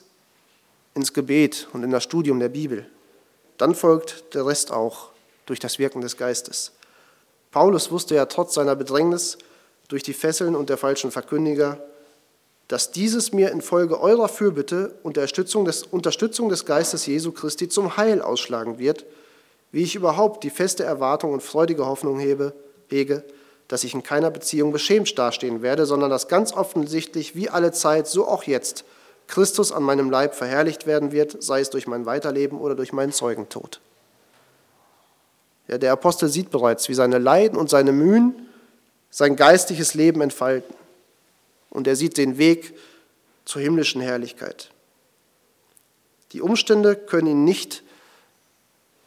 ins 0.94 1.12
Gebet 1.12 1.68
und 1.74 1.84
in 1.84 1.92
das 1.92 2.06
Studium 2.06 2.40
der 2.40 2.48
Bibel, 2.48 2.90
dann 3.58 3.76
folgt 3.76 4.34
der 4.34 4.46
Rest 4.46 4.72
auch 4.72 5.10
durch 5.46 5.60
das 5.60 5.78
Wirken 5.78 6.00
des 6.00 6.16
Geistes. 6.16 6.72
Paulus 7.52 7.92
wusste 7.92 8.16
ja 8.16 8.28
trotz 8.28 8.54
seiner 8.54 8.78
Bedrängnis 8.78 9.38
durch 9.90 10.04
die 10.04 10.14
Fesseln 10.14 10.56
und 10.56 10.70
der 10.70 10.78
falschen 10.78 11.12
Verkündiger, 11.12 11.84
dass 12.74 12.90
dieses 12.90 13.34
mir 13.34 13.52
infolge 13.52 14.02
eurer 14.02 14.28
Fürbitte 14.28 14.96
und 15.04 15.16
der 15.16 15.22
Unterstützung 15.26 15.64
des, 15.64 15.84
Unterstützung 15.84 16.50
des 16.50 16.66
Geistes 16.66 17.06
Jesu 17.06 17.32
Christi 17.32 17.70
zum 17.70 17.98
Heil 17.98 18.20
ausschlagen 18.20 18.80
wird, 18.80 19.06
wie 19.72 19.84
ich 19.84 19.94
überhaupt 19.94 20.44
die 20.44 20.50
feste 20.50 20.84
Erwartung 20.84 21.34
und 21.34 21.44
freudige 21.44 21.86
Hoffnung 21.86 22.18
hebe, 22.18 22.54
hege, 22.88 23.24
dass 23.68 23.84
ich 23.84 23.94
in 23.94 24.02
keiner 24.02 24.32
Beziehung 24.32 24.72
beschämt 24.72 25.20
dastehen 25.20 25.62
werde, 25.62 25.86
sondern 25.86 26.10
dass 26.10 26.28
ganz 26.28 26.52
offensichtlich 26.52 27.36
wie 27.36 27.48
alle 27.48 27.74
Zeit, 27.74 28.08
so 28.08 28.28
auch 28.28 28.42
jetzt, 28.46 28.86
Christus 29.28 29.72
an 29.72 29.84
meinem 29.84 30.10
Leib 30.10 30.34
verherrlicht 30.34 30.88
werden 30.88 31.12
wird, 31.12 31.44
sei 31.44 31.60
es 31.60 31.70
durch 31.70 31.86
mein 31.86 32.08
Weiterleben 32.08 32.60
oder 32.60 32.74
durch 32.74 32.92
meinen 32.92 33.12
Zeugentod. 33.12 33.82
Ja, 35.68 35.78
der 35.78 35.92
Apostel 35.92 36.28
sieht 36.28 36.50
bereits, 36.50 36.90
wie 36.90 36.96
seine 36.96 37.20
Leiden 37.20 37.56
und 37.56 37.70
seine 37.70 37.92
Mühen 37.92 38.48
sein 39.12 39.36
geistliches 39.36 39.94
Leben 39.94 40.22
entfalten. 40.22 40.74
Und 41.74 41.88
er 41.88 41.96
sieht 41.96 42.18
den 42.18 42.38
Weg 42.38 42.74
zur 43.46 43.62
himmlischen 43.62 44.00
Herrlichkeit. 44.00 44.70
Die 46.32 46.42
Umstände 46.42 46.96
können 46.96 47.28
ihn 47.28 47.44
nicht 47.44 47.84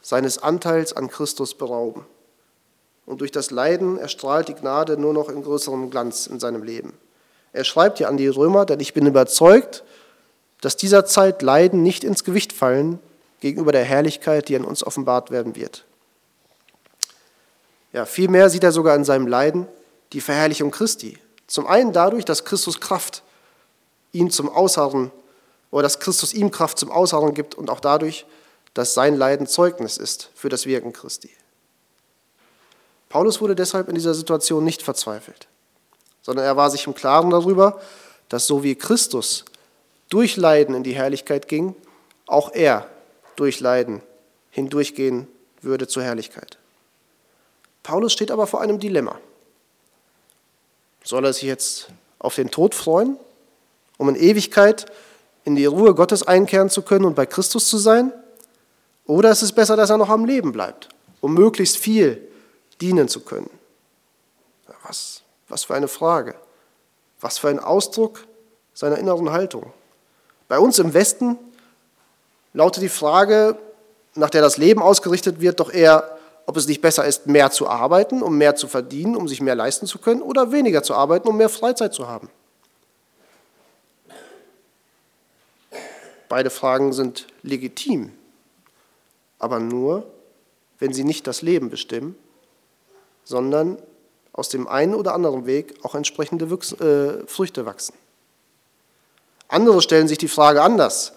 seines 0.01 0.37
Anteils 0.37 0.93
an 0.93 1.09
Christus 1.09 1.55
berauben 1.55 2.05
und 3.07 3.21
durch 3.21 3.31
das 3.31 3.51
Leiden 3.51 3.97
erstrahlt 3.97 4.49
die 4.49 4.53
Gnade 4.53 4.97
nur 4.97 5.13
noch 5.13 5.29
in 5.29 5.41
größerem 5.41 5.89
Glanz 5.89 6.27
in 6.27 6.39
seinem 6.39 6.61
Leben. 6.61 6.93
Er 7.53 7.63
schreibt 7.63 7.99
ja 7.99 8.09
an 8.09 8.17
die 8.17 8.27
Römer, 8.27 8.65
denn 8.65 8.81
ich 8.81 8.93
bin 8.93 9.07
überzeugt, 9.07 9.83
dass 10.59 10.75
dieser 10.75 11.05
Zeit 11.05 11.41
Leiden 11.41 11.81
nicht 11.81 12.03
ins 12.03 12.25
Gewicht 12.25 12.51
fallen 12.51 12.99
gegenüber 13.39 13.71
der 13.71 13.85
Herrlichkeit, 13.85 14.49
die 14.49 14.57
an 14.57 14.65
uns 14.65 14.85
offenbart 14.85 15.31
werden 15.31 15.55
wird. 15.55 15.85
Ja, 17.93 18.05
vielmehr 18.05 18.49
sieht 18.49 18.65
er 18.65 18.73
sogar 18.73 18.95
in 18.95 19.05
seinem 19.05 19.25
Leiden 19.25 19.67
die 20.11 20.21
Verherrlichung 20.21 20.71
Christi. 20.71 21.17
Zum 21.47 21.65
einen 21.65 21.93
dadurch, 21.93 22.25
dass 22.25 22.45
Christus 22.45 22.79
Kraft 22.79 23.23
ihm 24.11 24.29
zum 24.29 24.49
Ausharren 24.49 25.11
oder 25.71 25.83
dass 25.83 25.99
Christus 25.99 26.33
ihm 26.33 26.51
Kraft 26.51 26.77
zum 26.77 26.91
Ausharren 26.91 27.33
gibt 27.33 27.55
und 27.55 27.69
auch 27.69 27.79
dadurch, 27.79 28.25
dass 28.73 28.93
sein 28.93 29.15
Leiden 29.15 29.47
Zeugnis 29.47 29.97
ist 29.97 30.29
für 30.35 30.49
das 30.49 30.65
Wirken 30.65 30.93
Christi. 30.93 31.31
Paulus 33.09 33.41
wurde 33.41 33.55
deshalb 33.55 33.87
in 33.87 33.95
dieser 33.95 34.13
Situation 34.13 34.63
nicht 34.63 34.81
verzweifelt, 34.81 35.47
sondern 36.21 36.45
er 36.45 36.57
war 36.57 36.69
sich 36.69 36.85
im 36.85 36.93
Klaren 36.93 37.29
darüber, 37.29 37.81
dass 38.29 38.45
so 38.45 38.63
wie 38.63 38.75
Christus 38.75 39.45
durch 40.09 40.35
Leiden 40.35 40.75
in 40.75 40.83
die 40.83 40.95
Herrlichkeit 40.95 41.47
ging, 41.47 41.75
auch 42.25 42.53
er 42.53 42.89
durch 43.35 43.59
Leiden 43.59 44.01
hindurchgehen 44.51 45.27
würde 45.61 45.87
zur 45.87 46.03
Herrlichkeit. 46.03 46.57
Paulus 47.83 48.13
steht 48.13 48.31
aber 48.31 48.47
vor 48.47 48.61
einem 48.61 48.79
Dilemma. 48.79 49.17
Soll 51.07 51.23
er 51.23 51.31
sich 51.31 51.43
jetzt 51.43 51.87
auf 52.19 52.35
den 52.35 52.51
Tod 52.51 52.75
freuen, 52.75 53.15
um 53.95 54.09
in 54.09 54.15
Ewigkeit 54.17 54.87
in 55.45 55.55
die 55.55 55.65
Ruhe 55.65 55.95
Gottes 55.95 56.27
einkehren 56.27 56.69
zu 56.69 56.81
können 56.81 57.05
und 57.05 57.15
bei 57.15 57.25
Christus 57.25 57.69
zu 57.69 57.77
sein? 57.77 58.11
Oder 59.05 59.31
ist 59.31 59.41
es 59.41 59.53
besser, 59.53 59.77
dass 59.77 59.89
er 59.89 59.95
noch 59.95 60.09
am 60.09 60.25
Leben 60.25 60.51
bleibt, 60.51 60.89
um 61.21 61.33
möglichst 61.33 61.77
viel 61.77 62.27
dienen 62.81 63.07
zu 63.07 63.21
können. 63.21 63.49
Was, 64.83 65.21
was 65.47 65.63
für 65.63 65.75
eine 65.75 65.87
Frage. 65.87 66.35
Was 67.21 67.37
für 67.37 67.47
ein 67.47 67.59
Ausdruck 67.59 68.27
seiner 68.73 68.97
inneren 68.97 69.31
Haltung. 69.31 69.71
Bei 70.49 70.59
uns 70.59 70.77
im 70.77 70.93
Westen 70.93 71.37
lautet 72.51 72.83
die 72.83 72.89
Frage, 72.89 73.57
nach 74.15 74.29
der 74.29 74.41
das 74.41 74.57
Leben 74.57 74.81
ausgerichtet 74.81 75.39
wird, 75.39 75.61
doch 75.61 75.71
eher, 75.71 76.16
ob 76.47 76.55
es 76.55 76.65
nicht 76.65 76.81
besser 76.81 77.05
ist, 77.05 77.27
mehr 77.27 77.51
zu 77.51 77.67
arbeiten, 77.67 78.23
um 78.23 78.37
mehr 78.37 78.55
zu 78.55 78.67
verdienen, 78.67 79.17
um 79.17 79.27
sich 79.27 79.41
mehr 79.41 79.53
leisten 79.53 79.85
zu 79.85 79.99
können, 79.99 80.21
oder 80.21 80.51
weniger 80.51 80.81
zu 80.81 80.95
arbeiten, 80.95 81.27
um 81.27 81.37
mehr 81.37 81.49
Freizeit 81.49 81.93
zu 81.93 82.07
haben. 82.07 82.29
Beide 86.29 86.49
Fragen 86.49 86.93
sind 86.93 87.27
legitim, 87.43 88.13
aber 89.39 89.59
nur, 89.59 90.05
wenn 90.79 90.93
sie 90.93 91.03
nicht 91.03 91.27
das 91.27 91.41
Leben 91.41 91.69
bestimmen, 91.69 92.15
sondern 93.25 93.77
aus 94.31 94.47
dem 94.47 94.67
einen 94.67 94.95
oder 94.95 95.13
anderen 95.13 95.45
Weg 95.45 95.75
auch 95.83 95.95
entsprechende 95.95 96.45
äh, 96.45 97.27
Früchte 97.27 97.65
wachsen. 97.65 97.93
Andere 99.49 99.81
stellen 99.81 100.07
sich 100.07 100.17
die 100.17 100.27
Frage 100.29 100.61
anders 100.61 101.13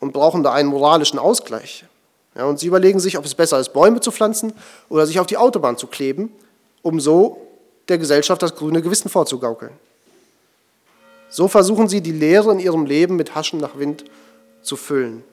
und 0.00 0.12
brauchen 0.12 0.42
da 0.42 0.52
einen 0.52 0.68
moralischen 0.68 1.18
Ausgleich. 1.18 1.84
Ja, 2.36 2.44
und 2.44 2.58
sie 2.58 2.66
überlegen 2.66 3.00
sich, 3.00 3.16
ob 3.16 3.24
es 3.24 3.34
besser 3.34 3.58
ist, 3.58 3.72
Bäume 3.72 4.00
zu 4.00 4.12
pflanzen 4.12 4.52
oder 4.88 5.06
sich 5.06 5.18
auf 5.18 5.26
die 5.26 5.38
Autobahn 5.38 5.78
zu 5.78 5.86
kleben, 5.86 6.30
um 6.82 7.00
so 7.00 7.40
der 7.88 7.98
Gesellschaft 7.98 8.42
das 8.42 8.54
grüne 8.54 8.82
Gewissen 8.82 9.08
vorzugaukeln. 9.08 9.72
So 11.30 11.48
versuchen 11.48 11.88
sie, 11.88 12.00
die 12.00 12.12
Leere 12.12 12.52
in 12.52 12.60
ihrem 12.60 12.84
Leben 12.84 13.16
mit 13.16 13.34
Haschen 13.34 13.58
nach 13.58 13.78
Wind 13.78 14.04
zu 14.62 14.76
füllen. 14.76 15.24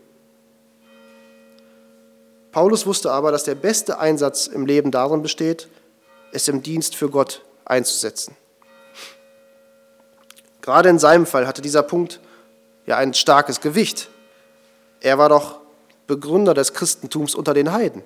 Paulus 2.52 2.86
wusste 2.86 3.12
aber, 3.12 3.32
dass 3.32 3.44
der 3.44 3.56
beste 3.56 4.00
Einsatz 4.00 4.48
im 4.48 4.66
Leben 4.66 4.92
darin 4.92 5.22
besteht, 5.22 5.68
es 6.32 6.48
im 6.48 6.63
Dienst 6.63 6.96
für 6.96 7.10
Gott 7.10 7.42
einzusetzen. 7.66 8.36
Gerade 10.62 10.89
in 10.89 11.00
seinem 11.00 11.26
Fall 11.26 11.48
hatte 11.48 11.62
dieser 11.62 11.84
Punkt 11.84 12.20
ja 12.86 12.98
ein 12.98 13.13
starkes 13.13 13.60
Gewicht. 13.60 14.10
Er 15.02 15.18
war 15.18 15.30
doch 15.30 15.62
Begründer 16.13 16.54
des 16.54 16.73
Christentums 16.73 17.34
unter 17.34 17.56
den 17.56 17.71
Heiden. 17.71 18.04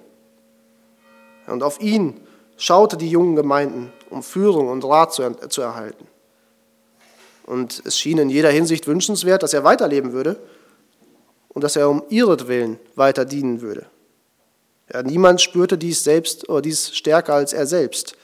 Und 1.45 1.61
auf 1.61 1.81
ihn 1.81 2.21
schaute 2.55 2.95
die 2.95 3.09
jungen 3.09 3.35
Gemeinden, 3.35 3.91
um 4.09 4.23
Führung 4.23 4.69
und 4.69 4.85
Rat 4.85 5.13
zu, 5.13 5.29
zu 5.49 5.61
erhalten. 5.61 6.07
Und 7.45 7.81
es 7.85 7.99
schien 7.99 8.17
in 8.17 8.29
jeder 8.29 8.49
Hinsicht 8.49 8.87
wünschenswert, 8.87 9.43
dass 9.43 9.53
er 9.53 9.65
weiterleben 9.65 10.13
würde 10.13 10.39
und 11.49 11.65
dass 11.65 11.75
er 11.75 11.89
um 11.89 12.03
ihretwillen 12.07 12.79
weiter 12.95 13.25
dienen 13.25 13.61
würde. 13.61 13.85
Ja, 14.93 15.03
niemand 15.03 15.41
spürte 15.41 15.77
dies 15.77 16.05
selbst 16.05 16.47
oder 16.47 16.61
dies 16.61 16.95
stärker 16.95 17.33
als 17.33 17.51
er 17.51 17.67
selbst, 17.67 18.15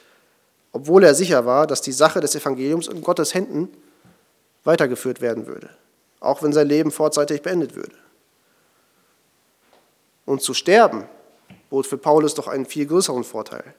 obwohl 0.72 1.04
er 1.04 1.14
sicher 1.14 1.46
war, 1.46 1.68
dass 1.68 1.82
die 1.82 1.92
Sache 1.92 2.22
des 2.22 2.36
Evangeliums 2.36 2.88
in 2.88 3.02
Gottes 3.02 3.34
Händen 3.34 3.68
weitergeführt 4.64 5.20
werden 5.20 5.46
würde, 5.46 5.70
auch 6.22 6.42
wenn 6.42 6.54
sein 6.54 6.70
Leben 6.70 6.92
vorzeitig 6.92 7.42
beendet 7.42 7.76
würde. 7.76 7.96
Und 10.26 10.42
zu 10.42 10.54
sterben 10.54 11.06
bot 11.70 11.88
für 11.88 11.98
Paulus 11.98 12.36
doch 12.36 12.48
einen 12.48 12.66
viel 12.66 12.86
größeren 12.86 13.24
Vorteil. 13.24 13.74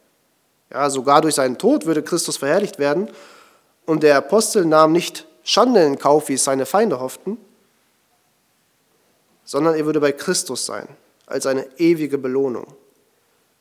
Ja, 0.71 0.91
sogar 0.91 1.21
durch 1.21 1.37
seinen 1.37 1.59
Tod 1.59 1.87
würde 1.87 2.03
Christus 2.03 2.37
verherrlicht 2.37 2.81
werden 2.81 3.09
und 3.87 4.03
der 4.03 4.17
Apostel 4.17 4.65
nahm 4.65 4.91
nicht 4.91 5.27
Schande 5.45 5.85
in 5.85 5.99
Kauf, 5.99 6.29
wie 6.29 6.35
es 6.35 6.43
seine 6.43 6.67
Feinde 6.67 6.99
hofften, 6.99 7.39
sondern 9.45 9.77
er 9.77 9.87
würde 9.87 10.01
bei 10.01 10.11
Christus 10.11 10.67
sein, 10.67 10.89
als 11.27 11.47
eine 11.47 11.69
ewige 11.79 12.19
Belohnung. 12.19 12.67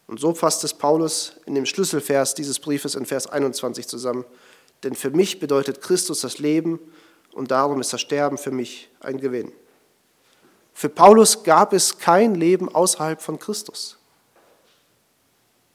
Und 0.07 0.19
so 0.19 0.33
fasst 0.33 0.63
es 0.63 0.73
Paulus 0.73 1.37
in 1.45 1.55
dem 1.55 1.65
Schlüsselvers 1.65 2.33
dieses 2.33 2.59
Briefes 2.59 2.95
in 2.95 3.05
Vers 3.05 3.27
21 3.27 3.87
zusammen. 3.87 4.25
Denn 4.83 4.95
für 4.95 5.11
mich 5.11 5.39
bedeutet 5.39 5.81
Christus 5.81 6.21
das 6.21 6.39
Leben 6.39 6.79
und 7.33 7.51
darum 7.51 7.79
ist 7.79 7.93
das 7.93 8.01
Sterben 8.01 8.37
für 8.37 8.51
mich 8.51 8.89
ein 8.99 9.19
Gewinn. 9.19 9.51
Für 10.73 10.89
Paulus 10.89 11.43
gab 11.43 11.73
es 11.73 11.97
kein 11.97 12.35
Leben 12.35 12.73
außerhalb 12.73 13.21
von 13.21 13.39
Christus. 13.39 13.97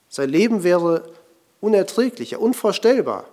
Sein 0.08 0.30
Leben 0.30 0.62
wäre 0.64 1.12
unerträglicher, 1.60 2.40
unvorstellbar, 2.40 3.24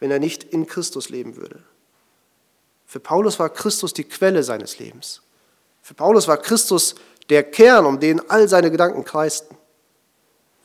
wenn 0.00 0.10
er 0.10 0.18
nicht 0.18 0.44
in 0.44 0.66
Christus 0.66 1.08
leben 1.08 1.36
würde. 1.36 1.62
Für 2.86 3.00
Paulus 3.00 3.38
war 3.38 3.50
Christus 3.50 3.92
die 3.92 4.04
Quelle 4.04 4.42
seines 4.42 4.78
Lebens. 4.78 5.22
Für 5.82 5.94
Paulus 5.94 6.28
war 6.28 6.36
Christus 6.36 6.94
der 7.28 7.42
Kern, 7.42 7.86
um 7.86 7.98
den 7.98 8.30
all 8.30 8.48
seine 8.48 8.70
Gedanken 8.70 9.04
kreisten. 9.04 9.56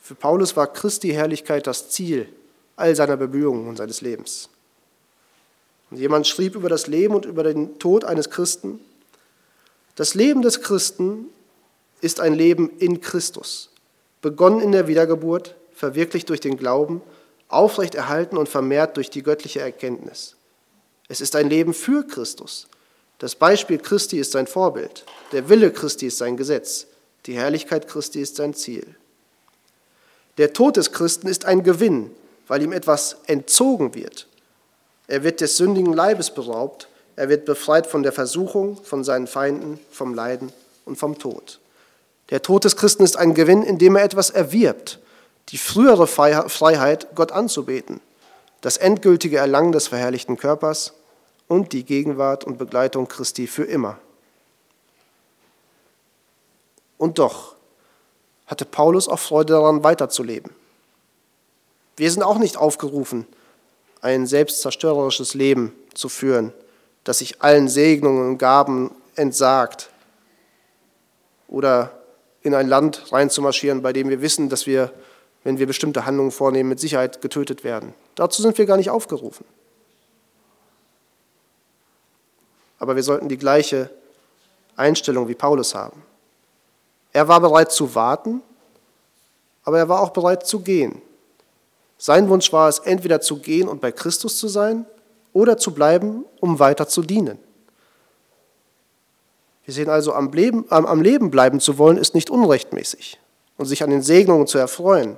Für 0.00 0.14
Paulus 0.14 0.56
war 0.56 0.66
Christi 0.66 1.10
Herrlichkeit 1.10 1.66
das 1.66 1.90
Ziel 1.90 2.28
all 2.76 2.94
seiner 2.94 3.16
Bemühungen 3.16 3.68
und 3.68 3.76
seines 3.76 4.00
Lebens. 4.00 4.48
Und 5.90 5.98
jemand 5.98 6.26
schrieb 6.26 6.54
über 6.54 6.68
das 6.68 6.86
Leben 6.86 7.14
und 7.14 7.24
über 7.24 7.42
den 7.42 7.78
Tod 7.78 8.04
eines 8.04 8.30
Christen, 8.30 8.80
das 10.02 10.14
Leben 10.14 10.42
des 10.42 10.62
Christen 10.62 11.26
ist 12.00 12.18
ein 12.18 12.34
Leben 12.34 12.76
in 12.80 13.00
Christus, 13.00 13.70
begonnen 14.20 14.58
in 14.58 14.72
der 14.72 14.88
Wiedergeburt, 14.88 15.54
verwirklicht 15.72 16.28
durch 16.28 16.40
den 16.40 16.56
Glauben, 16.56 17.02
aufrecht 17.46 17.94
erhalten 17.94 18.36
und 18.36 18.48
vermehrt 18.48 18.96
durch 18.96 19.10
die 19.10 19.22
göttliche 19.22 19.60
Erkenntnis. 19.60 20.34
Es 21.06 21.20
ist 21.20 21.36
ein 21.36 21.48
Leben 21.48 21.72
für 21.72 22.04
Christus. 22.04 22.66
Das 23.20 23.36
Beispiel 23.36 23.78
Christi 23.78 24.18
ist 24.18 24.32
sein 24.32 24.48
Vorbild, 24.48 25.04
der 25.30 25.48
Wille 25.48 25.70
Christi 25.70 26.08
ist 26.08 26.18
sein 26.18 26.36
Gesetz, 26.36 26.88
die 27.26 27.34
Herrlichkeit 27.34 27.86
Christi 27.86 28.20
ist 28.20 28.34
sein 28.34 28.54
Ziel. 28.54 28.96
Der 30.36 30.52
Tod 30.52 30.78
des 30.78 30.90
Christen 30.90 31.28
ist 31.28 31.44
ein 31.44 31.62
Gewinn, 31.62 32.10
weil 32.48 32.60
ihm 32.62 32.72
etwas 32.72 33.18
entzogen 33.28 33.94
wird. 33.94 34.26
Er 35.06 35.22
wird 35.22 35.40
des 35.40 35.56
sündigen 35.56 35.92
Leibes 35.92 36.34
beraubt, 36.34 36.88
er 37.16 37.28
wird 37.28 37.44
befreit 37.44 37.86
von 37.86 38.02
der 38.02 38.12
Versuchung, 38.12 38.82
von 38.82 39.04
seinen 39.04 39.26
Feinden, 39.26 39.78
vom 39.90 40.14
Leiden 40.14 40.52
und 40.84 40.96
vom 40.96 41.18
Tod. 41.18 41.60
Der 42.30 42.42
Tod 42.42 42.64
des 42.64 42.76
Christen 42.76 43.02
ist 43.02 43.16
ein 43.16 43.34
Gewinn, 43.34 43.62
indem 43.62 43.96
er 43.96 44.04
etwas 44.04 44.30
erwirbt, 44.30 44.98
die 45.50 45.58
frühere 45.58 46.06
Freiheit, 46.06 47.08
Gott 47.14 47.32
anzubeten, 47.32 48.00
das 48.62 48.76
endgültige 48.76 49.38
Erlangen 49.38 49.72
des 49.72 49.88
verherrlichten 49.88 50.36
Körpers 50.36 50.94
und 51.48 51.72
die 51.72 51.84
Gegenwart 51.84 52.44
und 52.44 52.58
Begleitung 52.58 53.08
Christi 53.08 53.46
für 53.46 53.64
immer. 53.64 53.98
Und 56.96 57.18
doch 57.18 57.56
hatte 58.46 58.64
Paulus 58.64 59.08
auch 59.08 59.18
Freude 59.18 59.54
daran, 59.54 59.82
weiterzuleben. 59.82 60.52
Wir 61.96 62.10
sind 62.10 62.22
auch 62.22 62.38
nicht 62.38 62.56
aufgerufen, 62.56 63.26
ein 64.00 64.26
selbstzerstörerisches 64.26 65.34
Leben 65.34 65.74
zu 65.94 66.08
führen, 66.08 66.52
das 67.04 67.18
sich 67.18 67.42
allen 67.42 67.68
Segnungen 67.68 68.28
und 68.28 68.38
Gaben 68.38 68.90
entsagt 69.16 69.90
oder 71.48 71.92
in 72.42 72.54
ein 72.54 72.68
Land 72.68 73.12
reinzumarschieren, 73.12 73.82
bei 73.82 73.92
dem 73.92 74.08
wir 74.08 74.20
wissen, 74.20 74.48
dass 74.48 74.66
wir, 74.66 74.92
wenn 75.44 75.58
wir 75.58 75.66
bestimmte 75.66 76.06
Handlungen 76.06 76.30
vornehmen, 76.30 76.68
mit 76.68 76.80
Sicherheit 76.80 77.20
getötet 77.20 77.64
werden. 77.64 77.94
Dazu 78.14 78.42
sind 78.42 78.58
wir 78.58 78.66
gar 78.66 78.76
nicht 78.76 78.90
aufgerufen. 78.90 79.44
Aber 82.78 82.96
wir 82.96 83.02
sollten 83.02 83.28
die 83.28 83.38
gleiche 83.38 83.90
Einstellung 84.76 85.28
wie 85.28 85.34
Paulus 85.34 85.74
haben. 85.74 86.02
Er 87.12 87.28
war 87.28 87.40
bereit 87.40 87.70
zu 87.70 87.94
warten, 87.94 88.42
aber 89.64 89.78
er 89.78 89.88
war 89.88 90.00
auch 90.00 90.10
bereit 90.10 90.46
zu 90.46 90.60
gehen. 90.60 91.00
Sein 91.98 92.28
Wunsch 92.28 92.52
war 92.52 92.68
es, 92.68 92.80
entweder 92.80 93.20
zu 93.20 93.38
gehen 93.38 93.68
und 93.68 93.80
bei 93.80 93.92
Christus 93.92 94.38
zu 94.38 94.48
sein 94.48 94.86
oder 95.32 95.56
zu 95.58 95.72
bleiben, 95.72 96.24
um 96.40 96.58
weiter 96.58 96.88
zu 96.88 97.02
dienen. 97.02 97.38
Wir 99.64 99.74
sehen 99.74 99.88
also, 99.88 100.12
am 100.12 100.32
Leben, 100.32 100.64
am 100.70 101.00
Leben 101.00 101.30
bleiben 101.30 101.60
zu 101.60 101.78
wollen, 101.78 101.96
ist 101.96 102.14
nicht 102.14 102.30
unrechtmäßig. 102.30 103.18
Und 103.56 103.66
sich 103.66 103.82
an 103.82 103.90
den 103.90 104.02
Segnungen 104.02 104.46
zu 104.46 104.58
erfreuen, 104.58 105.16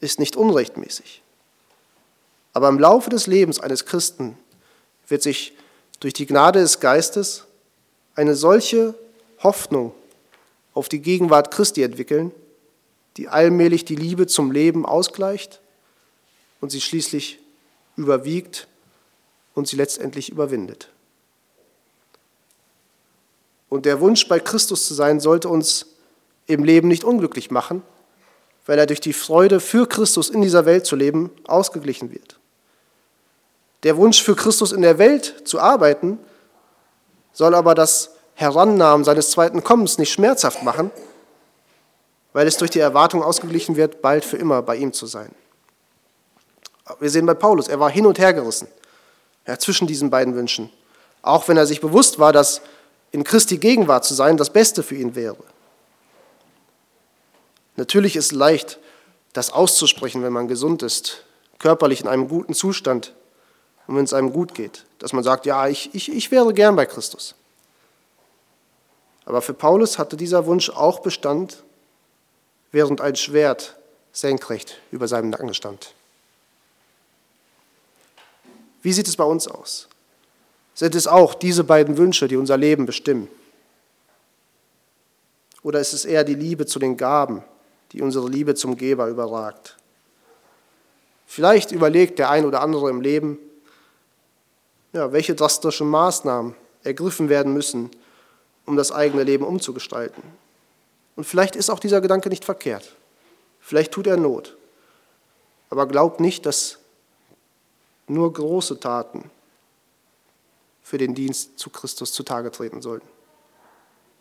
ist 0.00 0.18
nicht 0.18 0.36
unrechtmäßig. 0.36 1.22
Aber 2.52 2.68
im 2.68 2.78
Laufe 2.78 3.10
des 3.10 3.26
Lebens 3.26 3.60
eines 3.60 3.86
Christen 3.86 4.36
wird 5.08 5.22
sich 5.22 5.52
durch 6.00 6.14
die 6.14 6.26
Gnade 6.26 6.60
des 6.60 6.80
Geistes 6.80 7.44
eine 8.14 8.34
solche 8.34 8.94
Hoffnung 9.42 9.92
auf 10.74 10.88
die 10.88 11.00
Gegenwart 11.00 11.50
Christi 11.50 11.82
entwickeln, 11.82 12.32
die 13.16 13.28
allmählich 13.28 13.84
die 13.84 13.96
Liebe 13.96 14.26
zum 14.26 14.52
Leben 14.52 14.86
ausgleicht 14.86 15.60
und 16.60 16.70
sie 16.70 16.80
schließlich 16.80 17.38
überwiegt 17.96 18.68
und 19.54 19.68
sie 19.68 19.76
letztendlich 19.76 20.30
überwindet. 20.30 20.88
Und 23.68 23.86
der 23.86 24.00
Wunsch, 24.00 24.28
bei 24.28 24.38
Christus 24.38 24.86
zu 24.86 24.94
sein, 24.94 25.20
sollte 25.20 25.48
uns 25.48 25.86
im 26.46 26.64
Leben 26.64 26.88
nicht 26.88 27.04
unglücklich 27.04 27.50
machen, 27.50 27.82
weil 28.66 28.78
er 28.78 28.86
durch 28.86 29.00
die 29.00 29.12
Freude, 29.12 29.60
für 29.60 29.88
Christus 29.88 30.28
in 30.28 30.42
dieser 30.42 30.66
Welt 30.66 30.86
zu 30.86 30.94
leben, 30.94 31.30
ausgeglichen 31.46 32.12
wird. 32.12 32.38
Der 33.82 33.96
Wunsch, 33.96 34.22
für 34.22 34.36
Christus 34.36 34.72
in 34.72 34.82
der 34.82 34.98
Welt 34.98 35.48
zu 35.48 35.58
arbeiten, 35.58 36.18
soll 37.32 37.54
aber 37.54 37.74
das 37.74 38.10
Herannahmen 38.34 39.04
seines 39.04 39.30
zweiten 39.30 39.64
Kommens 39.64 39.98
nicht 39.98 40.12
schmerzhaft 40.12 40.62
machen, 40.62 40.90
weil 42.32 42.46
es 42.46 42.56
durch 42.58 42.70
die 42.70 42.78
Erwartung 42.78 43.22
ausgeglichen 43.22 43.76
wird, 43.76 44.02
bald 44.02 44.24
für 44.24 44.36
immer 44.36 44.62
bei 44.62 44.76
ihm 44.76 44.92
zu 44.92 45.06
sein. 45.06 45.34
Wir 47.00 47.10
sehen 47.10 47.26
bei 47.26 47.34
Paulus, 47.34 47.68
er 47.68 47.80
war 47.80 47.90
hin 47.90 48.06
und 48.06 48.18
her 48.18 48.32
gerissen 48.34 48.68
ja, 49.46 49.58
zwischen 49.58 49.86
diesen 49.86 50.10
beiden 50.10 50.34
Wünschen, 50.34 50.70
auch 51.22 51.48
wenn 51.48 51.56
er 51.56 51.66
sich 51.66 51.80
bewusst 51.80 52.18
war, 52.18 52.32
dass 52.32 52.62
in 53.10 53.24
Christi 53.24 53.58
Gegenwart 53.58 54.04
zu 54.04 54.14
sein 54.14 54.36
das 54.36 54.50
Beste 54.50 54.82
für 54.82 54.94
ihn 54.94 55.14
wäre. 55.14 55.44
Natürlich 57.76 58.16
ist 58.16 58.32
leicht, 58.32 58.78
das 59.32 59.52
auszusprechen, 59.52 60.22
wenn 60.22 60.32
man 60.32 60.48
gesund 60.48 60.82
ist, 60.82 61.24
körperlich 61.58 62.02
in 62.02 62.08
einem 62.08 62.28
guten 62.28 62.54
Zustand 62.54 63.14
und 63.86 63.96
wenn 63.96 64.04
es 64.04 64.12
einem 64.12 64.32
gut 64.32 64.54
geht, 64.54 64.84
dass 64.98 65.12
man 65.12 65.24
sagt, 65.24 65.46
ja, 65.46 65.68
ich, 65.68 65.94
ich, 65.94 66.12
ich 66.12 66.30
wäre 66.30 66.52
gern 66.52 66.76
bei 66.76 66.86
Christus. 66.86 67.34
Aber 69.24 69.40
für 69.40 69.54
Paulus 69.54 69.98
hatte 69.98 70.16
dieser 70.16 70.46
Wunsch 70.46 70.68
auch 70.70 71.00
Bestand, 71.00 71.62
während 72.72 73.00
ein 73.00 73.16
Schwert 73.16 73.76
senkrecht 74.12 74.78
über 74.90 75.08
seinem 75.08 75.30
Nacken 75.30 75.54
stand. 75.54 75.94
Wie 78.82 78.92
sieht 78.92 79.08
es 79.08 79.16
bei 79.16 79.24
uns 79.24 79.48
aus? 79.48 79.88
Sind 80.74 80.94
es 80.94 81.06
auch 81.06 81.34
diese 81.34 81.64
beiden 81.64 81.96
Wünsche, 81.96 82.28
die 82.28 82.36
unser 82.36 82.56
Leben 82.56 82.86
bestimmen? 82.86 83.28
Oder 85.62 85.80
ist 85.80 85.92
es 85.92 86.04
eher 86.04 86.24
die 86.24 86.34
Liebe 86.34 86.66
zu 86.66 86.78
den 86.78 86.96
Gaben, 86.96 87.44
die 87.92 88.02
unsere 88.02 88.28
Liebe 88.28 88.54
zum 88.54 88.76
Geber 88.76 89.06
überragt? 89.06 89.76
Vielleicht 91.26 91.72
überlegt 91.72 92.18
der 92.18 92.30
ein 92.30 92.44
oder 92.44 92.60
andere 92.60 92.90
im 92.90 93.00
Leben, 93.00 93.38
ja, 94.92 95.12
welche 95.12 95.34
drastischen 95.34 95.88
Maßnahmen 95.88 96.54
ergriffen 96.82 97.28
werden 97.28 97.54
müssen, 97.54 97.90
um 98.66 98.76
das 98.76 98.92
eigene 98.92 99.22
Leben 99.22 99.44
umzugestalten. 99.44 100.22
Und 101.16 101.24
vielleicht 101.24 101.56
ist 101.56 101.70
auch 101.70 101.78
dieser 101.78 102.00
Gedanke 102.00 102.28
nicht 102.28 102.44
verkehrt. 102.44 102.96
Vielleicht 103.60 103.92
tut 103.92 104.06
er 104.06 104.16
Not. 104.16 104.56
Aber 105.70 105.86
glaubt 105.86 106.20
nicht, 106.20 106.44
dass 106.44 106.78
nur 108.12 108.32
große 108.32 108.80
Taten 108.80 109.30
für 110.82 110.98
den 110.98 111.14
Dienst 111.14 111.58
zu 111.58 111.70
Christus 111.70 112.12
zutage 112.12 112.50
treten 112.50 112.82
sollten. 112.82 113.06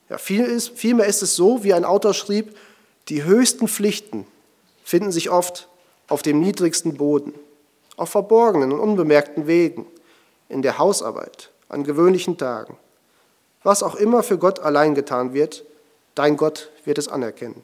Ja, 0.10 0.18
vielmehr 0.18 1.06
ist 1.06 1.22
es 1.22 1.36
so, 1.36 1.64
wie 1.64 1.74
ein 1.74 1.86
Autor 1.86 2.14
schrieb, 2.14 2.58
die 3.10 3.24
höchsten 3.24 3.68
Pflichten 3.68 4.28
finden 4.84 5.12
sich 5.12 5.30
oft 5.30 5.68
auf 6.08 6.22
dem 6.22 6.42
niedrigsten 6.42 6.96
Boden, 6.96 7.34
auf 7.96 8.10
verborgenen 8.10 8.74
und 8.74 8.80
unbemerkten 8.80 9.48
Wegen, 9.48 9.86
in 10.50 10.62
der 10.62 10.78
Hausarbeit, 10.78 11.50
an 11.70 11.86
gewöhnlichen 11.86 12.38
Tagen. 12.38 12.78
Was 13.64 13.84
auch 13.84 13.96
immer 13.96 14.22
für 14.22 14.38
Gott 14.38 14.60
allein 14.60 14.96
getan 14.96 15.34
wird, 15.34 15.64
dein 16.14 16.36
Gott 16.36 16.70
wird 16.84 16.98
es 16.98 17.08
anerkennen. 17.08 17.64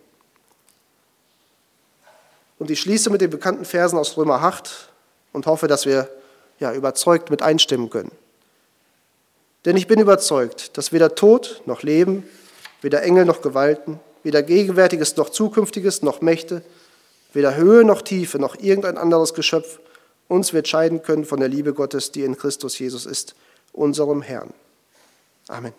Und 2.59 2.71
ich 2.71 2.80
schließe 2.80 3.09
mit 3.09 3.21
den 3.21 3.30
bekannten 3.30 3.65
Versen 3.65 3.99
aus 3.99 4.15
Römer 4.15 4.41
8 4.41 4.89
und 5.34 5.45
hoffe, 5.45 5.67
dass 5.67 5.86
wir 5.86 6.09
ja, 6.60 6.74
überzeugt 6.74 7.30
mit 7.30 7.41
einstimmen 7.41 7.89
können. 7.89 8.12
Denn 9.66 9.78
ich 9.78 9.88
bin 9.88 9.99
überzeugt, 9.99 10.78
dass 10.78 10.91
weder 10.91 11.16
Tod 11.16 11.62
noch 11.66 11.84
Leben, 11.84 12.24
weder 12.82 13.03
Engel 13.03 13.26
noch 13.26 13.41
Gewalten, 13.41 13.99
weder 14.24 14.43
Gegenwärtiges 14.43 15.18
noch 15.18 15.30
Zukünftiges 15.30 16.01
noch 16.01 16.22
Mächte, 16.22 16.62
weder 17.34 17.55
Höhe 17.55 17.84
noch 17.84 18.01
Tiefe 18.01 18.39
noch 18.39 18.55
irgendein 18.60 18.97
anderes 18.97 19.34
Geschöpf 19.34 19.80
uns 20.28 20.53
wird 20.53 20.68
scheiden 20.68 21.01
können 21.03 21.26
von 21.26 21.39
der 21.39 21.49
Liebe 21.49 21.74
Gottes, 21.74 22.12
die 22.12 22.24
in 22.24 22.38
Christus 22.38 22.78
Jesus 22.80 23.05
ist, 23.05 23.36
unserem 23.72 24.22
Herrn. 24.22 24.53
Amen. 25.47 25.74